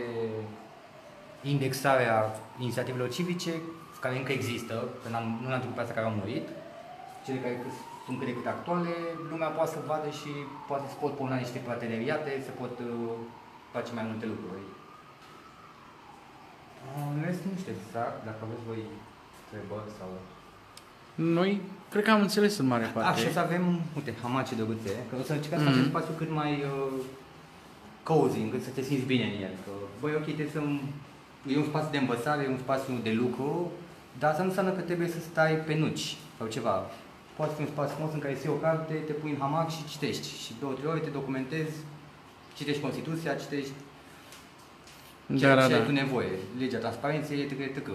[1.48, 2.20] indexare a
[2.58, 3.52] inițiativelor civice,
[4.00, 6.48] care încă există, că n-am, nu le-am trecut pe astea care au murit,
[7.24, 8.92] cele care cât- sunt cât de cât actuale,
[9.30, 10.30] lumea poate să vadă și
[10.68, 13.14] poate să pot pune niște parteneriate, se pot uh,
[13.74, 14.64] face mai multe lucruri.
[17.14, 18.82] În rest, nu știu exact, dacă aveți voi
[19.42, 20.08] întrebări sau...
[21.14, 21.50] Noi
[21.92, 23.26] cred că am înțeles în mare A, și parte.
[23.28, 23.64] o să avem,
[23.96, 25.72] uite, hamace de gâte, că o să încercăm să Mhm.
[25.74, 26.92] facem spațiu cât mai uh,
[28.08, 29.54] cozy, încât să te simți bine în el.
[29.64, 30.60] Că, băi, ok, trebuie să
[31.52, 33.70] e un spațiu de învățare, e un spațiu de lucru,
[34.18, 36.76] dar asta nu înseamnă că trebuie să stai pe nuci sau ceva.
[37.36, 39.70] Poate fi un spațiu frumos în care să iei o carte, te pui în hamac
[39.70, 40.26] și citești.
[40.42, 41.76] Și două, trei ore te documentezi,
[42.56, 43.72] citești Constituția, citești
[45.38, 45.84] ceea Da, da, ce ai da.
[45.86, 46.28] tu nevoie.
[46.58, 47.58] Legea transparenței, etc.
[47.58, 47.88] etc.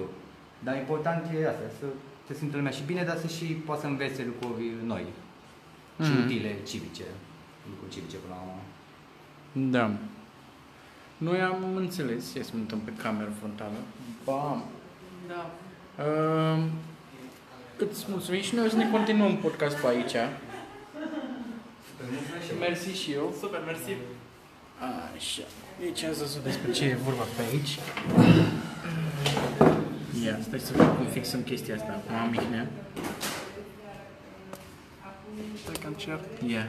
[0.63, 1.85] Dar important e asta, să
[2.27, 5.05] se simtă lumea și bine, dar să și poată să învețe lucruri noi
[6.03, 6.23] și Mhm.
[6.23, 7.03] utile civice.
[7.69, 8.61] Lucruri civice până la urmă.
[9.71, 9.91] Da.
[11.17, 13.77] Noi am înțeles, ia să ne uităm pe cameră frontală.
[14.25, 14.63] Bam!
[15.27, 15.49] Da.
[16.03, 16.63] Uh,
[17.77, 20.15] îți mulțumim și noi o să ne continuăm podcastul aici.
[22.45, 23.35] Și mersi și eu.
[23.39, 23.91] Super, mersi.
[25.15, 25.41] Așa.
[25.79, 27.79] Deci ați văzut despre ce e vorba pe aici.
[30.25, 31.91] Ia, stai să vedem cum fixăm chestia asta.
[31.91, 32.67] Acum am Mihnea.
[35.61, 36.19] Stai că încep.
[36.47, 36.67] Ia.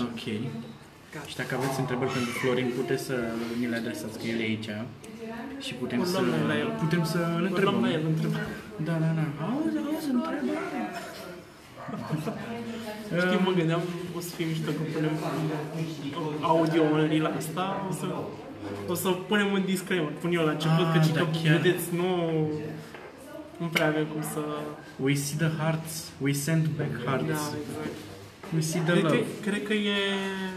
[0.00, 0.24] Ok.
[1.12, 1.26] Gata.
[1.26, 3.14] Și dacă aveți întrebări pentru Florin, puteți să
[3.58, 4.68] ni le adresați, că el e aici.
[5.58, 6.68] Și putem O să, luăm noi la el.
[6.78, 7.80] putem să îl Îl luăm întrebăm.
[7.84, 8.40] la el, întrebăm.
[8.88, 9.24] Da, da, da.
[9.46, 10.38] Auzi, auzi, întrebare.
[13.24, 13.80] Știi, mă gândeam,
[14.16, 15.10] o să fie mișto că punem
[16.40, 18.06] audio only la asta, o să,
[18.88, 21.56] o să punem un disclaimer, pun eu la început, Ah, că, da, că chiar.
[21.56, 22.06] vedeți, nu,
[23.56, 24.40] nu prea avem cum să...
[24.96, 25.92] We see the hearts,
[26.24, 27.26] we send back hearts.
[27.26, 27.94] Da, exact.
[28.54, 29.24] We see the Cred că, love.
[29.46, 30.47] cred că e, cred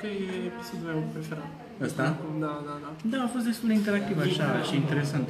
[0.00, 1.50] că e episodul meu preferat.
[1.86, 2.02] Ăsta?
[2.44, 2.90] Da, da, da.
[3.12, 5.28] Da, a fost destul de interactiv așa și interesant.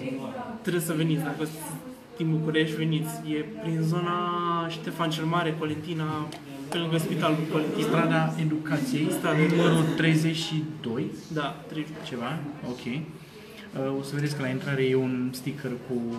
[0.65, 1.79] Trebuie să veniți, dacă sunteți
[2.17, 3.15] din București, veniți.
[3.35, 4.17] E prin zona
[4.69, 6.09] Ștefan cel Mare, Colentina,
[6.71, 7.87] pe lângă Spitalul Colentina.
[7.87, 11.95] Strada Educației, Strada numărul 32, Da, 30.
[12.09, 12.31] ceva,
[12.73, 12.85] ok.
[13.79, 16.17] Uh, o să vedeți că la intrare e un sticker cu uh,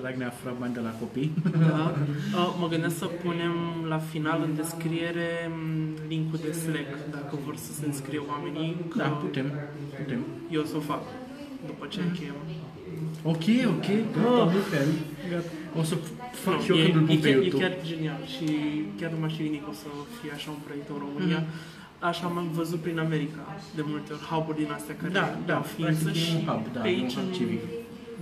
[0.00, 1.32] Dragnea fără bani de la copii.
[1.68, 1.94] Da.
[2.34, 3.54] Uh, mă gândesc să punem
[3.88, 5.60] la final în descriere m,
[6.08, 8.76] linkul de Slack, dacă vor să se înscrie oamenii.
[8.88, 9.46] Că Da, putem,
[9.98, 10.20] putem.
[10.50, 11.02] Eu o să o fac
[11.66, 12.34] după ce încheiem.
[13.32, 14.52] Ok, ok, gata, Ah.
[14.54, 14.90] Michael.
[15.30, 15.50] Gata.
[15.80, 15.94] O să
[16.44, 17.62] fac Nu, și eu e, când îl e, pun pe chiar, e YouTube.
[17.62, 18.46] chiar genial și
[18.98, 21.40] chiar nu m-aș fi gândit că o să fie așa un proiect în România.
[22.10, 23.42] Așa am văzut prin America
[23.78, 26.44] de multe ori, hub-uri din astea care Da, da, au ființă practic e și un
[26.48, 27.62] hub, da, pe un aici hub în civic.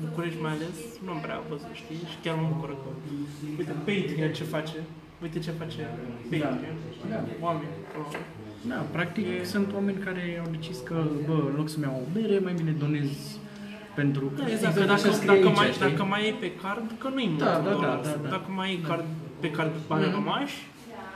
[0.04, 2.00] București mai ales, nu am prea văzut, știi?
[2.12, 2.88] Și chiar mă bucur că,
[3.58, 4.76] uite, Patreon ce face,
[5.24, 5.80] uite ce face
[6.30, 6.76] Patreon,
[7.12, 7.18] Da.
[7.46, 8.06] oameni, oh.
[8.70, 12.36] Da, practic sunt oameni care au decis că, bă, în loc să-mi iau o bere,
[12.46, 13.10] mai bine donez
[13.98, 14.24] pentru...
[14.38, 15.84] Da, exact, că dacă, așa scrie dacă, aici, mai, știi?
[15.88, 17.98] dacă mai e pe card, că nu-i mult Da, un da, da, dolar.
[18.06, 18.28] da, da.
[18.36, 19.04] Dacă mai e card,
[19.42, 20.14] pe card bani Mhm.
[20.16, 20.56] rămași,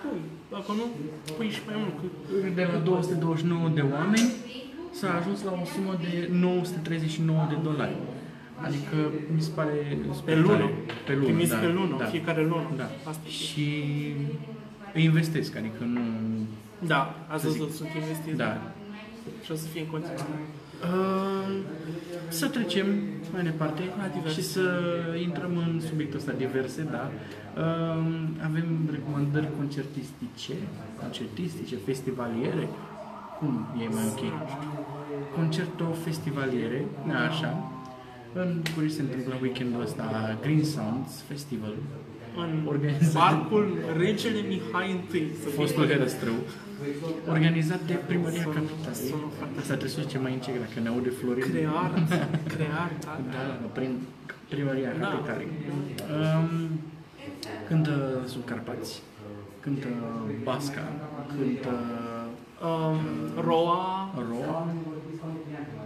[0.02, 0.20] pui.
[0.50, 0.84] Dacă nu,
[1.36, 1.94] pui și mai mult.
[2.00, 4.30] Că, De la 229 de oameni
[4.98, 7.96] s-a ajuns la o sumă de 939 de dolari.
[8.66, 8.96] Adică
[9.34, 10.56] mi se pare super pe lună.
[10.58, 10.74] tare.
[11.06, 12.04] Pe lună, Primiți da, pe lună, da.
[12.04, 12.68] fiecare lună.
[12.76, 12.88] Da.
[13.10, 13.30] Asta e.
[13.30, 13.66] Și
[14.94, 16.00] îi investesc, adică nu...
[16.86, 17.58] Da, ați Să zic.
[17.60, 18.36] văzut, sunt investiți.
[18.36, 18.72] Da.
[19.44, 20.22] Și o să fie în continuare.
[20.82, 21.56] Uh,
[22.28, 22.86] să trecem
[23.32, 24.40] mai departe La diverse.
[24.40, 24.62] și să
[25.22, 27.10] intrăm în subiectul ăsta diverse, da.
[27.58, 27.64] Uh,
[28.48, 30.52] avem recomandări concertistice,
[31.02, 32.68] concertistice, festivaliere,
[33.38, 34.22] cum e mai ok?
[35.34, 37.50] Concerto festivaliere, da, așa.
[38.32, 40.04] În București se întâmplă weekendul ăsta
[40.42, 41.74] Green Sounds Festival,
[42.36, 43.12] În Organizat.
[43.22, 43.66] parcul
[43.96, 45.22] Regele Mihai I.
[45.42, 45.98] Să fie fostul corect.
[45.98, 46.38] Herăstrău,
[47.28, 49.08] organizat de Primăria Sună- Capitalei.
[49.10, 51.44] sună foarte Asta trebuie să zicem mai încet, dacă ne aude Florin.
[51.52, 51.90] Crear,
[52.54, 53.14] crear, da.
[53.34, 53.44] Da,
[53.76, 53.92] prin
[54.52, 55.06] primăria Da.
[55.06, 55.48] capitalei.
[56.14, 56.50] Um,
[57.68, 59.02] cântă Subcarpați,
[59.60, 59.88] cântă
[60.42, 60.82] Basca,
[61.36, 61.74] cântă
[62.62, 62.98] Um,
[63.46, 64.66] Roa, Roa,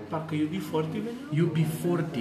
[0.09, 1.45] parcă iubi foarte venea.
[1.45, 2.17] UB40,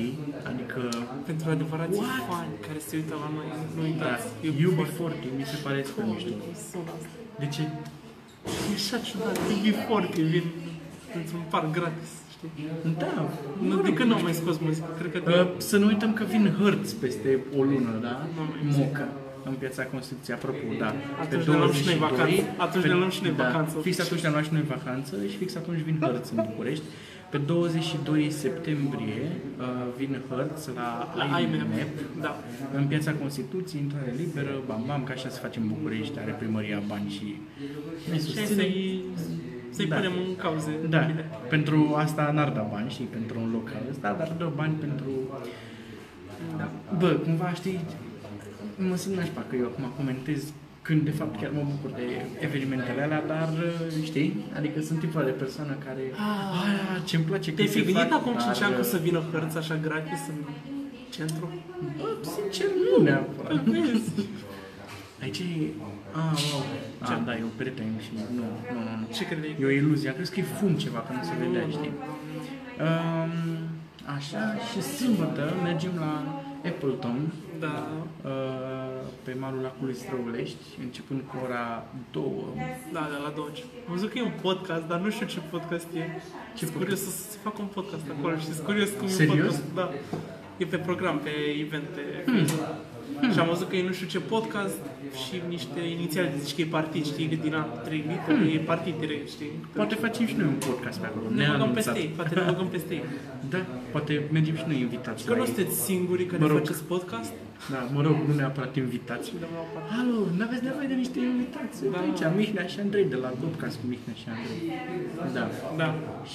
[0.51, 0.79] adică
[1.25, 2.25] Pentru adevărații What?
[2.29, 4.27] fani care se uită la noi, nu da, uitați.
[4.67, 6.33] UB40, mi se pare super mișto.
[6.71, 7.07] Sună asta.
[7.39, 7.61] De ce?
[8.71, 10.43] E așa ciudat, UB40 vin
[11.19, 12.49] într-un parc gratis, știi?
[12.97, 13.29] Da,
[13.69, 14.87] Nu, de când nu au mai scos muzică?
[14.99, 15.39] Cred că de...
[15.39, 18.27] Uh, să nu uităm că vin hărți peste o lună, da?
[18.35, 19.07] Nu mai Moca.
[19.45, 20.93] În piața Constituției, apropo, da.
[21.21, 22.41] Atunci ne luăm și noi vacanță.
[22.57, 23.77] Atunci ne luăm și noi da, vacanță.
[23.87, 26.83] Fix atunci ne-am luat și noi vacanță și fix atunci vin hărți în București.
[27.31, 29.21] Pe 22 septembrie
[29.59, 29.65] uh,
[29.97, 32.37] vin hărți la, La IMAP, IMAP, da.
[32.75, 36.81] în piața Constituției, intrare liberă, bam bam, ca așa se face în București, are primăria
[36.87, 37.41] bani și
[38.09, 38.45] ne Și susține.
[38.45, 39.03] să-i,
[39.69, 39.95] să-i Da.
[39.95, 40.71] punem în cauze.
[40.89, 41.25] Da, bine.
[41.49, 45.09] pentru asta n-ar da bani, știi, pentru un local ăsta, dar dă bani pentru...
[46.57, 46.69] Da.
[46.97, 47.79] Bă, cumva, știi,
[48.89, 50.41] mă simt nașpa că eu acum comentez
[50.81, 52.05] când de fapt chiar mă bucur de
[52.39, 53.49] evenimentele alea, dar
[54.03, 56.63] știi, adică sunt tipul ăla de persoană care, Ah.
[56.65, 58.83] aia, ce-mi place Te-ai când fi se gândit fac, acum 5 dar, ani că o
[58.93, 60.39] să vină hărți așa gratis în
[61.15, 61.45] centru?
[61.97, 63.63] Bă, sincer, nu neapărat.
[63.73, 64.11] Vezi?
[65.21, 65.43] Aici e...
[66.21, 66.63] Ah, wow.
[66.99, 69.05] Ah, da, e o perete și nu, nu, nu, nu.
[69.15, 69.55] Ce credeai?
[69.61, 71.93] E o iluzie, am crezut că e fum ceva, că nu se vedea, știi?
[72.85, 73.33] Um,
[74.17, 76.13] Așa, și sâmbătă mergem la
[76.69, 77.19] Appleton,
[77.65, 77.73] Da.
[78.25, 82.23] uh, pe malul lacului Străulești, începând cu ora 2.
[82.93, 83.63] Da, de la Doge.
[83.87, 86.03] Am văzut că e un podcast, dar nu știu ce podcast e.
[86.57, 89.09] Ce Ce curios să se facă un podcast acolo și sunt curios cum e un
[89.21, 89.55] Serios?
[89.55, 89.73] podcast.
[89.73, 89.91] Da.
[90.57, 91.29] E pe program, pe
[91.65, 92.01] event, pe...
[92.25, 92.45] Hmm.
[93.33, 94.79] Și am văzut că e nu știu ce podcast
[95.25, 98.95] și niște inițiale, zici că e partid, știi, că din a 3 litri, e partid
[98.99, 99.51] direct, știi?
[99.59, 99.67] Hmm.
[99.79, 101.25] Poate facem și noi un podcast pe acolo.
[101.25, 101.73] ne băgăm neanunțat.
[101.73, 103.03] peste ei, poate ne băgăm peste ei.
[103.53, 103.59] Da,
[103.93, 105.47] poate mergem și noi invitați Că la nu ei.
[105.51, 106.57] sunteți singurii care Mă rog.
[106.57, 107.31] faceți podcast?
[107.73, 109.23] Da, mă rog, nu neapărat invitați.
[109.29, 109.89] Și dăm la o parte.
[109.99, 111.75] Alo, n-aveți nevoie de niște invitați.
[111.93, 111.97] Da.
[112.03, 114.59] Aici, Mihnea și Andrei de la Podcast cu Mihnea și Andrei.
[115.37, 115.43] Da.
[115.81, 115.89] Da.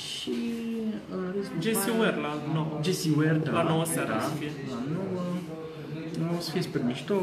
[0.04, 0.34] Și...
[1.14, 2.80] Uh, restul- Jesse Ware la 9.
[2.86, 3.50] Jesse Ware, da.
[3.58, 4.50] La nouă seara da, să fie.
[4.74, 4.80] La
[6.22, 6.34] nouă.
[6.38, 7.16] O să fie spre mișto.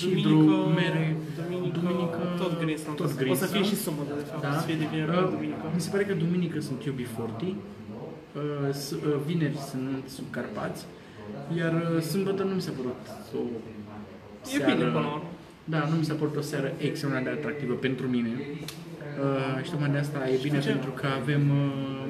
[0.00, 1.04] Cidru, Duminică, mere,
[1.38, 2.96] duminică, duminică, tot Greenstone.
[3.00, 3.50] tot O să Greenstone.
[3.54, 4.42] fie și sâmbătă, de fapt.
[4.44, 4.48] Da.
[4.56, 5.64] O să fie de vineri Uh, la duminică.
[5.76, 10.82] Mi se pare că duminică sunt UB40, uh, s- uh, vineri sunt sub Carpați,
[11.60, 12.98] iar uh, sâmbătă nu mi s-a părut
[13.38, 13.42] o
[14.54, 15.22] E bine până la urmă.
[15.72, 18.32] Da, nu mi s-a părut o seară extraordinar de atractivă pentru mine.
[19.24, 20.74] Uh, și tocmai de asta e bine Știi ce?
[20.76, 22.08] pentru că avem uh,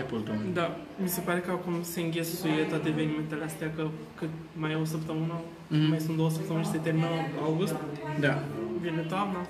[0.00, 0.38] Appleton.
[0.54, 4.24] Da, mi se pare că acum se înghesuie toate evenimentele astea, că, că
[4.56, 5.36] mai e o săptămână,
[5.68, 5.88] Mhm.
[5.88, 7.06] mai sunt două săptămâni și se termină
[7.42, 7.74] august,
[8.20, 8.42] Da.
[8.80, 9.46] vine toamna,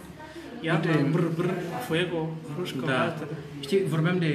[0.60, 1.50] iarna, Uite, brr, brr,
[1.86, 3.00] fuego, frușcă, Da.
[3.02, 3.30] altele.
[3.60, 4.32] Știi, vorbeam de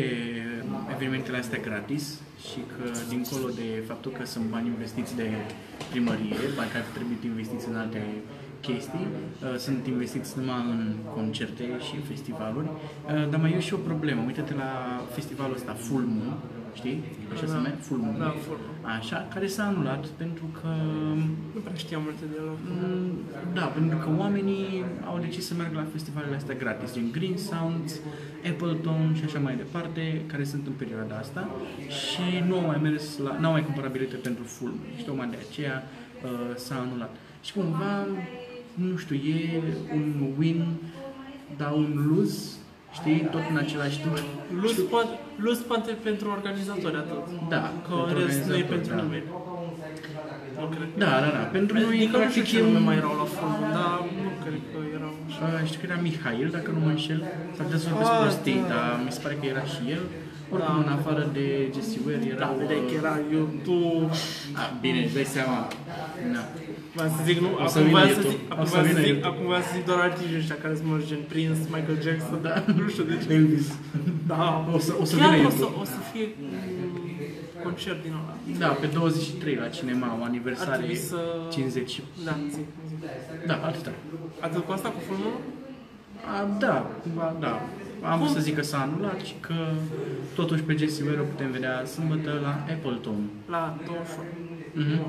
[0.96, 2.20] evenimentele astea gratis
[2.50, 5.28] și că dincolo de faptul că sunt bani investiți de
[5.92, 8.02] primărie, bani care trebuie investiți în alte
[8.62, 9.08] chestii,
[9.44, 14.22] uh, sunt investiți numai în concerte și festivaluri, uh, dar mai e și o problemă.
[14.26, 14.72] Uită-te la
[15.14, 16.38] festivalul ăsta Full Moon,
[16.74, 17.04] știi?
[17.34, 17.58] Așa se Da.
[17.58, 17.78] numește?
[17.82, 18.18] Full Moon.
[18.18, 18.60] Da, full.
[18.98, 20.68] Așa, care s-a anulat pentru că
[21.54, 22.50] Nu prea știam multe de el.
[22.66, 23.12] Mm,
[23.54, 28.00] Da, pentru că oamenii au decis să meargă la festivalele astea gratis, gen Green Sounds,
[28.52, 31.50] Appleton și așa mai departe, care sunt în perioada asta
[32.02, 35.38] și nu au mai mers la, n-au mai cumpărat bilete pentru full și tocmai de
[35.50, 35.84] aceea
[36.24, 37.16] uh, s-a anulat.
[37.42, 38.08] Și cumva,
[38.74, 39.62] nu știu, e
[39.94, 40.06] un
[40.40, 40.66] win,
[41.58, 42.40] dar un lose,
[42.94, 44.16] știi, tot în același timp.
[44.62, 47.24] Lus poate, lus poate pentru organizatori atât.
[47.50, 49.02] Da, Că pentru în rest nu e organizatori, pentru da.
[49.02, 49.24] nimeni.
[50.60, 50.88] Nu cred.
[51.04, 52.84] Da, da, da, pentru noi Adică nu știu practic ce e nume un...
[52.90, 55.42] mai erau la fund, dar nu cred că erau așa.
[55.46, 57.22] Uh, știu că era Mihail, dacă nu mă înșel,
[57.56, 58.68] s-ar putea să vorbesc Ah, prostii, da.
[58.74, 60.04] dar mi se pare că era și el.
[60.54, 60.84] Oricum, Da.
[60.86, 62.40] în afară de Jesse Ware, era...
[62.46, 63.76] Da, vedeai că era eu, tu...
[64.62, 65.58] A, bine, îți dai seama.
[66.36, 66.44] Da.
[66.96, 68.36] Vreau să zic, nu, O să acum vină voiam să YouTube.
[68.38, 69.30] zic, O acum să voiam să vină zic, YouTube.
[69.32, 72.54] acum voiam să zic doar artiștii ăștia care sunt morți, gen Prince, Michael Jackson, Da.
[72.80, 73.28] nu știu de ce.
[73.38, 73.68] Elvis.
[74.32, 74.44] Da,
[74.76, 75.82] O să- o să Chiar vină o să, YouTube.
[75.84, 78.34] o să fie mm, concert din ăla.
[78.64, 81.20] Da, pe 23 la cinema, o Ar aniversare trebui să...
[81.52, 82.02] 50.
[82.28, 83.06] Da, zic, zic.
[83.50, 83.92] Da, atâta.
[84.48, 85.36] Atât cu asta, cu filmul?
[86.34, 87.54] A, da, cumva, da.
[88.12, 89.54] Am vrut să zic că s-a anulat și că
[90.36, 93.20] totuși pe Jesse Ware o putem vedea sâmbătă la Appleton.
[93.50, 94.86] La 21.
[94.88, 95.00] Mhm.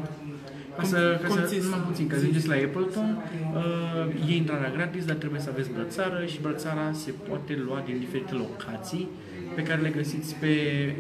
[0.77, 3.09] Ca să, ca Cum să, ți- numai puțin, ca să ajungeți la Appleton,
[3.55, 7.99] uh, e intrarea gratis, dar trebuie să aveți brățară și brățara se poate lua din
[7.99, 9.09] diferite locații
[9.55, 10.53] pe care le găsiți pe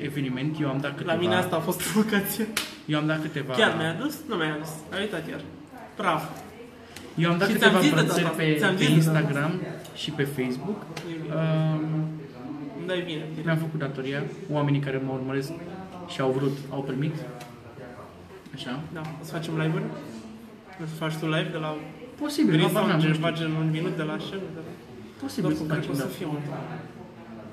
[0.02, 0.56] eveniment.
[0.60, 1.12] Eu am dat câteva.
[1.12, 2.46] La mine asta a fost provocație.
[2.86, 3.52] Eu am dat câteva.
[3.54, 4.14] Chiar mi-a adus?
[4.28, 4.68] Nu mi-a adus.
[4.92, 5.40] A uitat iar.
[5.96, 6.22] Praf.
[7.16, 8.58] Eu am dat Și câteva ți-am zis de brățări data pe, asta.
[8.66, 9.52] Ți-am pe zis de data Instagram
[9.94, 10.78] și pe Facebook.
[10.82, 11.84] Um,
[12.78, 13.24] Îmi dai bine.
[13.44, 14.22] mi-am făcut datoria.
[14.50, 15.50] Oamenii care mă urmăresc
[16.12, 17.14] și au vrut, au primit.
[18.54, 18.80] Așa.
[18.96, 19.84] Da, o să facem live-uri?
[20.82, 21.70] O să faci tu live de la
[22.20, 23.26] Posibil, Green habar n-am, Sound, nu gen, știu.
[23.28, 24.46] facem un minut de la scenă?
[24.56, 24.70] De la...
[25.22, 26.08] Posibil să Oricum, cred că facem, o da.
[26.10, 26.44] să fie mult.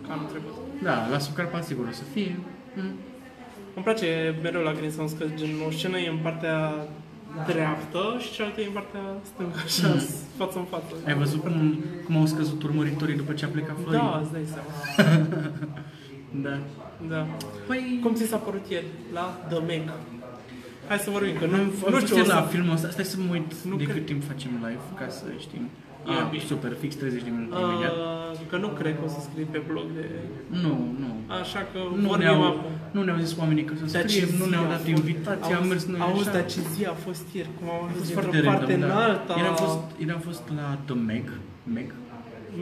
[0.06, 0.54] Ca anul trecut.
[0.88, 2.32] Da, la Subcarpat sigur o să fie.
[2.76, 2.94] Mm.
[3.76, 4.08] Îmi place
[4.46, 6.58] mereu la Green Sounds că gen, o scenă e în partea
[7.52, 10.02] dreaptă și cealaltă e în partea stângă, așa, Mm.
[10.38, 10.92] față în față.
[11.08, 14.00] Ai văzut cum, cum au scăzut urmăritorii după ce a plecat Florin?
[14.00, 14.72] Da, îți dai seama.
[16.46, 16.56] da.
[17.08, 17.28] Da.
[17.68, 19.82] Păi, Cum ți s-a părut ieri la The Meg?
[20.90, 22.48] Hai să vorbim, că nu, nu, nu nu știu, o la să...
[22.54, 22.88] filmul ăsta.
[22.96, 23.96] Stai să mă uit Nu de cred.
[23.96, 25.64] cât timp facem live, ca să știm.
[26.10, 26.44] E Ah, bine.
[26.52, 27.96] super, fix 30 de minute imediat.
[27.96, 30.06] Uh, că nu cred că o să scrii pe blog de...
[30.64, 30.74] Nu,
[31.04, 31.10] nu.
[31.42, 32.72] Așa că Nu vorbim ne-au, acum.
[32.96, 34.94] nu ne-au zis oamenii că să Dar ce scriem, nu zi ne-au a dat fost?
[35.00, 36.32] invitație, am mers noi Auzi, așa.
[36.38, 38.90] dar ce zi a fost ieri, cum am A ajuns fost dintr-o foarte parte random,
[38.90, 39.04] în da.
[39.08, 39.34] alta.
[39.40, 41.26] Ieri am fost, ieri am fost la The Meg,
[41.76, 41.88] Meg,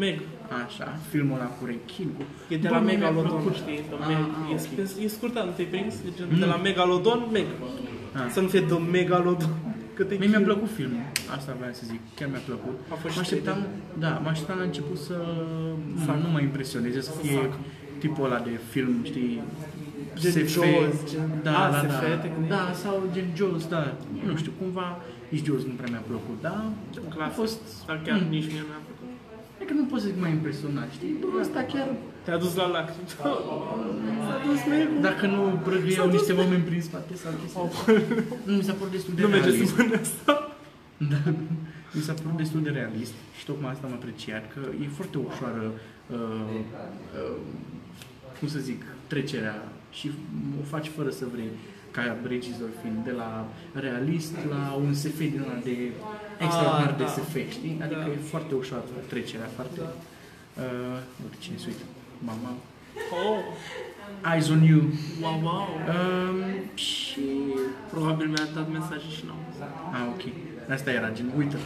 [0.04, 0.18] Meg.
[0.66, 2.22] așa, filmul ăla cu rechin, cu...
[2.54, 3.56] E de la Bă, mi-a Megalodon, plăcut.
[3.62, 3.80] știi?
[3.90, 4.22] The Ah, Meg.
[4.40, 4.90] ah, E, ok.
[5.02, 5.94] e, e scurtat, nu te-ai prins?
[6.08, 6.40] E gen, Mm.
[6.44, 7.48] De la Megalodon, Meg.
[8.16, 8.30] Ah.
[8.32, 9.54] Să nu fie The Megalodon.
[9.94, 11.04] Că te Mie mi-a plăcut filmul,
[11.36, 12.76] asta vreau să zic, chiar mi-a plăcut.
[12.92, 13.60] A fost Mă și așteptam,
[14.04, 15.18] da, mă așteptam la început să
[16.06, 17.54] nu, nu mă impresioneze, să fie Sac.
[18.04, 19.42] tipul ăla de film, știi,
[20.20, 22.50] Gen SF, Jaws, gen- da, Ah, da, SF, da, te gândeai?
[22.58, 23.82] da, sau gen Jaws, da,
[24.30, 24.88] nu știu, cumva,
[25.30, 26.56] nici Jaws nu prea mi-a plăcut, da,
[27.10, 27.30] a Clar.
[27.40, 28.30] fost, Dar chiar Mm.
[28.36, 29.07] nici mie nu mi-a plăcut.
[29.68, 31.14] E Cred că nu pot să zic mai impresionat, știi?
[31.22, 31.88] Bă, ăsta chiar,
[32.26, 33.10] Te-a dus la lacrimi.
[34.28, 35.02] S-a dus mereu.
[35.02, 37.62] dacă nu brăgâiau S-a dus niște pe- oameni prin spate sau chestia.
[38.50, 39.68] Nu mi s-a părut destul de Nu merge realist.
[39.68, 40.34] să spune asta.
[41.12, 41.20] Da,
[41.96, 45.64] mi s-a părut destul de realist și tocmai asta am apreciat, că e foarte ușoară,
[46.12, 47.36] uh, uh,
[48.40, 49.56] cum să zic, trecerea
[49.92, 50.12] și
[50.62, 51.50] o faci fără să vrei
[51.98, 53.30] ca regizor fiind, de la
[53.86, 55.76] realist la un SF din ăla de
[56.46, 57.10] extraordinar Ah, de da.
[57.16, 57.76] SF, știi?
[57.84, 58.12] Adică Da.
[58.16, 59.80] e foarte ușoară trecerea, foarte...
[60.64, 61.86] Uh, uite cine se uită.
[62.30, 62.52] Mama.
[63.22, 63.40] Oh,
[64.32, 64.82] Eyes on you.
[65.24, 65.66] wow, wow.
[65.94, 66.38] Um,
[66.86, 67.22] și...
[67.94, 69.42] Probabil mi-a dat mesaje și n-am.
[69.98, 70.24] Ah, ok.
[70.76, 71.58] Asta era, gen, uite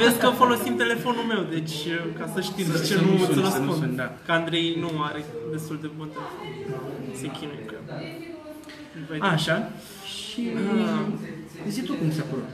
[0.00, 1.76] Vezi că folosim telefonul meu, deci
[2.18, 3.78] ca să știți de Să- ce să nu nu îți suni, să nu răspund.
[3.82, 4.08] suni, da.
[4.26, 6.46] Că Andrei nu are destul de bun telefon.
[7.20, 7.64] Se chinuie
[9.20, 9.70] Așa.
[10.06, 10.48] Și
[10.84, 11.68] Ah.
[11.68, 12.48] zi tu cum ți-a părut.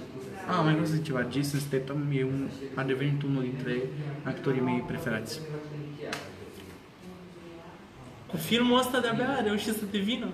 [0.49, 1.20] Ah, mai vreau să zic ceva.
[1.33, 3.75] Jason Statham e un, a devenit unul dintre
[4.25, 5.40] actorii mei preferați.
[8.31, 10.29] Cu filmul ăsta de-abia a reușit să devină.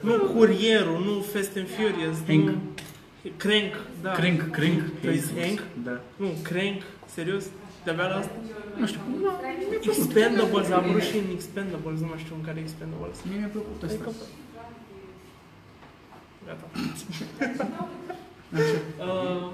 [0.00, 2.44] Nu Curierul, nu Fast and Furious, Hank.
[2.48, 2.54] nu...
[3.36, 3.72] Crank,
[4.02, 4.10] da.
[4.12, 4.80] Crank, Crank.
[5.02, 5.62] Păi Hank?
[5.84, 6.00] Da.
[6.16, 6.82] Nu, Crank,
[7.14, 7.44] serios?
[7.84, 8.32] De-abia la asta?
[8.80, 10.02] Nu știu, cum mi-a plăcut ăsta.
[10.02, 13.16] Expendables, a apărut și în Expendables, nu mai știu în care e Expendables.
[13.28, 14.24] Mie mi-a plăcut Adică, ăsta.
[16.46, 16.66] Gata.
[18.54, 18.78] Așa.
[18.98, 19.50] Uh,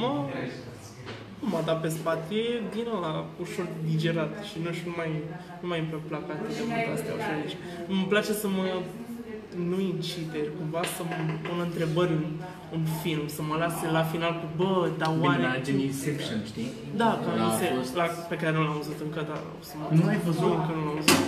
[0.00, 0.28] mă,
[1.40, 5.10] nu m-a dat pe spate, e din ăla ușor digerat și nu știu, nu mai,
[5.60, 7.36] nu mai îmi plac atât de mult astea ușor.
[7.44, 7.56] Deci,
[7.88, 8.64] îmi place să mă
[9.70, 11.14] nu incite, cumva să mă
[11.46, 12.24] pun întrebări în
[12.76, 15.42] un film, să mă lase la final cu, bă, dar Bine, oare...
[15.42, 16.70] la gen Inception, știi?
[17.02, 19.40] Da, că Da, mi a se, fost- la, pe care nu l-am văzut încă, dar
[19.60, 19.84] o să mă...
[19.98, 20.42] Nu l-ai văzut?
[20.52, 21.22] Nu, încă nu l-am văzut.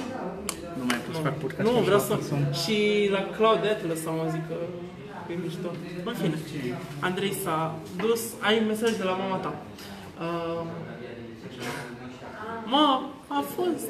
[0.79, 1.65] Nu mai pot să fac podcast.
[1.69, 2.13] Nu, așa, vreau să...
[2.29, 2.77] sau- Și
[3.17, 4.57] la Cloud Atlas am auzit că
[5.33, 5.69] e mișto.
[6.05, 6.37] Mă, în fine,
[7.09, 7.59] Andrei s-a
[8.05, 9.53] dus, ai un mesaj de la mama ta.
[10.27, 10.61] Uh,
[12.75, 12.87] mă,
[13.39, 13.87] a fost...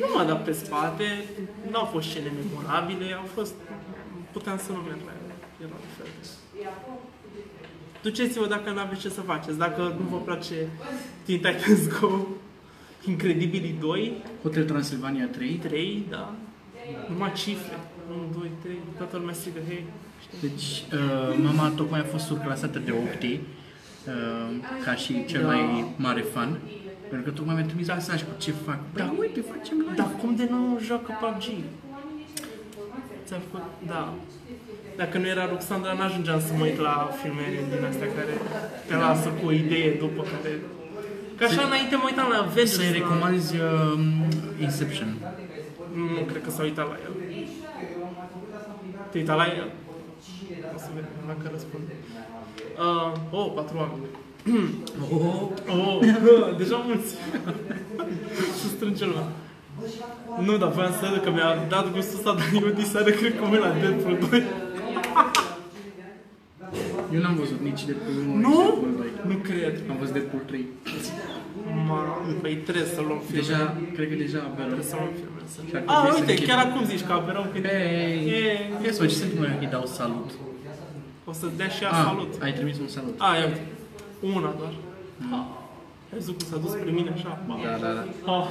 [0.00, 1.24] Nu m-a dat pe spate,
[1.70, 3.54] nu au fost scene memorabile, au fost...
[4.32, 6.28] Puteam să nu merg la ele, erau diferite.
[8.02, 9.58] Duceți-vă dacă nu aveți ce să faceți.
[9.58, 10.54] Dacă nu vă place
[11.24, 12.26] Teen Titans Go,
[13.06, 15.48] Incredibilii 2, Hotel Transilvania 3.
[15.54, 16.34] 3, da.
[17.08, 17.78] Numai cifre.
[18.10, 18.74] 1, 2, 3.
[18.96, 19.84] Toată lumea strigă, hei.
[20.40, 23.40] Deci, uh, mama tocmai a fost surclasată de Opti,
[24.06, 25.46] uh, ca și cel Da.
[25.46, 26.58] mai mare fan.
[27.10, 28.78] Pentru că tocmai mi-a trimis mesaj cu ce fac.
[28.94, 29.94] Da, uite, facem live.
[30.00, 31.44] Dar cum de nu joacă PUBG?
[33.26, 33.64] Ți-a făcut...
[33.86, 34.14] Da.
[34.96, 38.34] Dacă nu era Ruxandra, n-ajungeam să mă uit la filme din astea care
[38.86, 40.50] te lasă cu o idee după care...
[41.36, 42.74] Că așa înainte mă uitam la Avengers.
[42.74, 44.00] Să-i la- recomanzi uh,
[44.60, 45.10] Inception.
[46.14, 47.12] Nu cred că s-a uitat la el.
[49.10, 49.68] Te-ai uitat la el?
[50.74, 51.92] O să vedem dacă răspunde.
[52.84, 54.06] Uh, oh, patru oameni.
[55.12, 55.98] Oh, Oh,
[56.58, 57.10] deja mulți.
[58.60, 59.28] să strânge lumea.
[60.46, 63.56] Nu, dar voiam să că mi-a dat gustul ăsta, dar eu diseară cred că mă
[63.56, 64.42] la Deadpool 2.
[67.14, 68.54] eu n-am văzut nici Deadpool 1, nici Nu?
[68.62, 69.06] Deadpool 2.
[69.30, 69.74] Nu cred.
[69.90, 70.64] Am văzut Deadpool 3.
[71.88, 71.98] Mă,
[72.42, 73.40] păi trebuie să luăm filme.
[73.40, 73.60] Deja,
[73.96, 75.40] cred că deja avea Trebuie să luăm filme.
[75.54, 75.58] Să...
[75.68, 76.48] Și ar Ah, trebui să uite, închidem.
[76.50, 77.64] chiar acum zici că aberau când...
[77.66, 78.42] Hey, E,
[78.84, 80.28] ia să văd ce se întâmplă dacă îi dau salut.
[81.30, 82.32] o să dea și ea Ah, salut.
[82.44, 83.14] ai trimis un salut.
[83.26, 83.62] Ah, ia uite.
[84.34, 84.72] Una doar.
[85.32, 85.44] Ah,
[86.12, 87.42] Ai văzut cum s-a dus spre mine așa?
[87.46, 87.54] Ba.
[87.64, 88.04] Da, da, da.
[88.32, 88.46] Ah.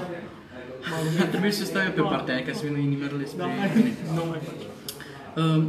[0.90, 3.44] M-a Ar trebui să stau eu pe partea aia ca să vină inimerele Da, spre
[3.60, 3.72] hai.
[3.76, 3.92] mine.
[4.16, 4.66] Nu mai faci.
[5.44, 5.64] Uh,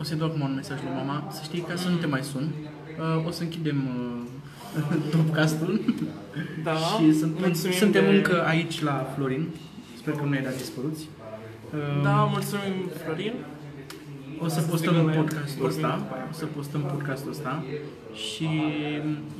[0.00, 2.22] o să-i dau acum un mesaj lui mama, să știi ca să nu te mai
[2.22, 2.46] sun.
[3.16, 5.94] Uh, o să închidem uh, topcastul
[6.64, 9.48] Da, și sunt, mulțumim suntem de- încă aici la Florin.
[9.96, 11.08] Sper că nu ne-ai dat dispăruți.
[11.74, 13.32] Uh, Da, mulțumim, Florin.
[14.42, 15.18] O să să postăm strigăm la el.
[15.20, 15.96] podcastul Vorbim ăsta.
[15.98, 16.26] după aia.
[16.30, 17.64] O să postăm podcastul ăsta.
[18.14, 18.48] Și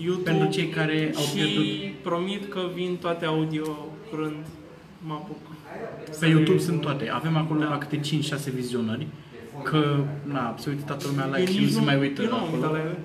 [0.05, 1.67] YouTube pentru cei care au și pierdut
[2.03, 3.65] promit că vin toate audio
[4.11, 4.45] curând.
[5.07, 5.37] Mă apuc.
[6.21, 7.09] Pe YouTube sunt toate.
[7.09, 9.07] Avem acolo la câte 5-6 vizionări.
[9.65, 12.23] Că, na, se uită toată lumea la Eu like și nici nu se mai uită
[12.23, 12.73] eu nu am uitat acolo.
[12.73, 12.99] la ele.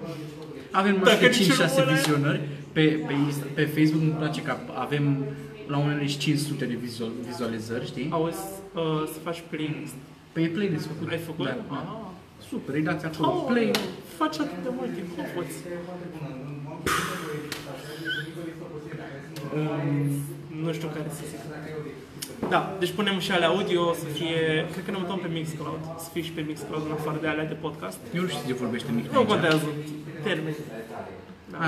[0.71, 1.97] Avem Dacă la câte nici eu nu 5-6 mă uit.
[1.97, 2.41] vizionări.
[2.71, 5.25] Pe, pe, Insta- pe Facebook îmi place că avem
[5.67, 8.07] la unele și 500 de vizual, vizualizări, știi?
[8.11, 8.37] Auzi,
[8.75, 8.81] uh,
[9.13, 9.95] să faci playlist.
[10.35, 11.07] Pe e playlist făcut.
[11.11, 11.45] Ai făcut?
[11.45, 11.55] Da.
[11.75, 11.83] Ah.
[12.49, 13.71] Super, îi dați acolo Oh, play.
[14.17, 15.55] Faci atât de multe, cum poți?
[19.55, 20.09] Um,
[20.63, 21.39] nu știu care să zic.
[22.49, 26.07] Da, deci punem și ale audio să fie, cred că ne mutăm pe Mixcloud, să
[26.13, 27.97] fie și pe Mixcloud în afară de alea de podcast.
[28.15, 29.27] Eu nu știu ce vorbește mic Nu aici.
[29.27, 29.67] contează
[30.23, 30.55] termeni.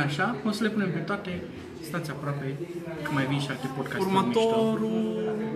[0.06, 1.42] Așa, o să le punem pe toate.
[1.82, 2.56] Stați aproape,
[3.04, 4.40] că mai vin și alte podcasturi mișto.
[4.40, 5.16] Următorul...
[5.16, 5.47] Habar n-am.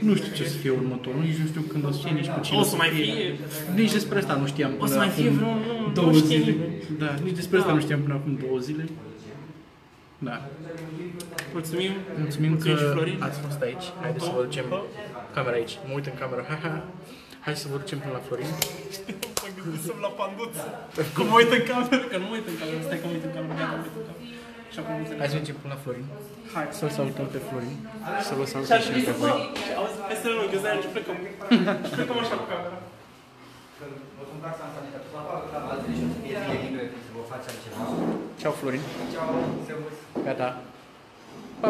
[0.00, 2.40] Nu știu ce să fie următorul, nici nu știu când o să fie, nici cu
[2.40, 3.38] cine O să mai fie.
[3.74, 5.58] Nici despre asta nu știam O până să mai fie acum vreun...
[5.86, 6.50] nu- două nu știe zile.
[6.50, 6.74] nimeni.
[7.02, 7.74] Da, nici despre asta Da.
[7.76, 8.84] nu știam până acum două zile.
[10.28, 10.36] Da.
[11.52, 11.92] Mulțumim.
[12.22, 13.18] Mulțumim că și Florin.
[13.26, 13.86] ați fost aici.
[14.02, 14.66] Haideți să vă ducem
[15.34, 15.74] camera aici.
[15.86, 16.42] Mă uit în cameră.
[16.50, 16.72] Ha, ha.
[17.44, 18.50] Hai să vă ducem până la Florin.
[19.42, 20.64] Mă gândisem la panduță.
[21.16, 22.80] Că mă uit în cameră, că nu mă uit în cameră.
[22.86, 24.28] Stai că mă uit în cameră, gata, mă uit în cameră.
[24.72, 26.06] Și acum Hai să mergem până la Florin.
[26.54, 26.66] Hai.
[26.78, 27.76] Să-l salutăm pe Florin.
[28.28, 29.32] Să vă Și salutăm aș și trebui pe să voi.
[29.78, 31.16] Auzi, hai să nu gândesc și plecăm.
[31.86, 32.78] Și plecăm așa cu camera.
[34.16, 35.06] Vă sunt taxa în sanitate.
[35.14, 37.82] La afară, la alții și o să fie zile libere să vă faci altceva.
[38.40, 38.82] Ceau, Florin.
[39.12, 39.28] Ceau,
[39.68, 39.96] servus.
[40.26, 40.48] Gata.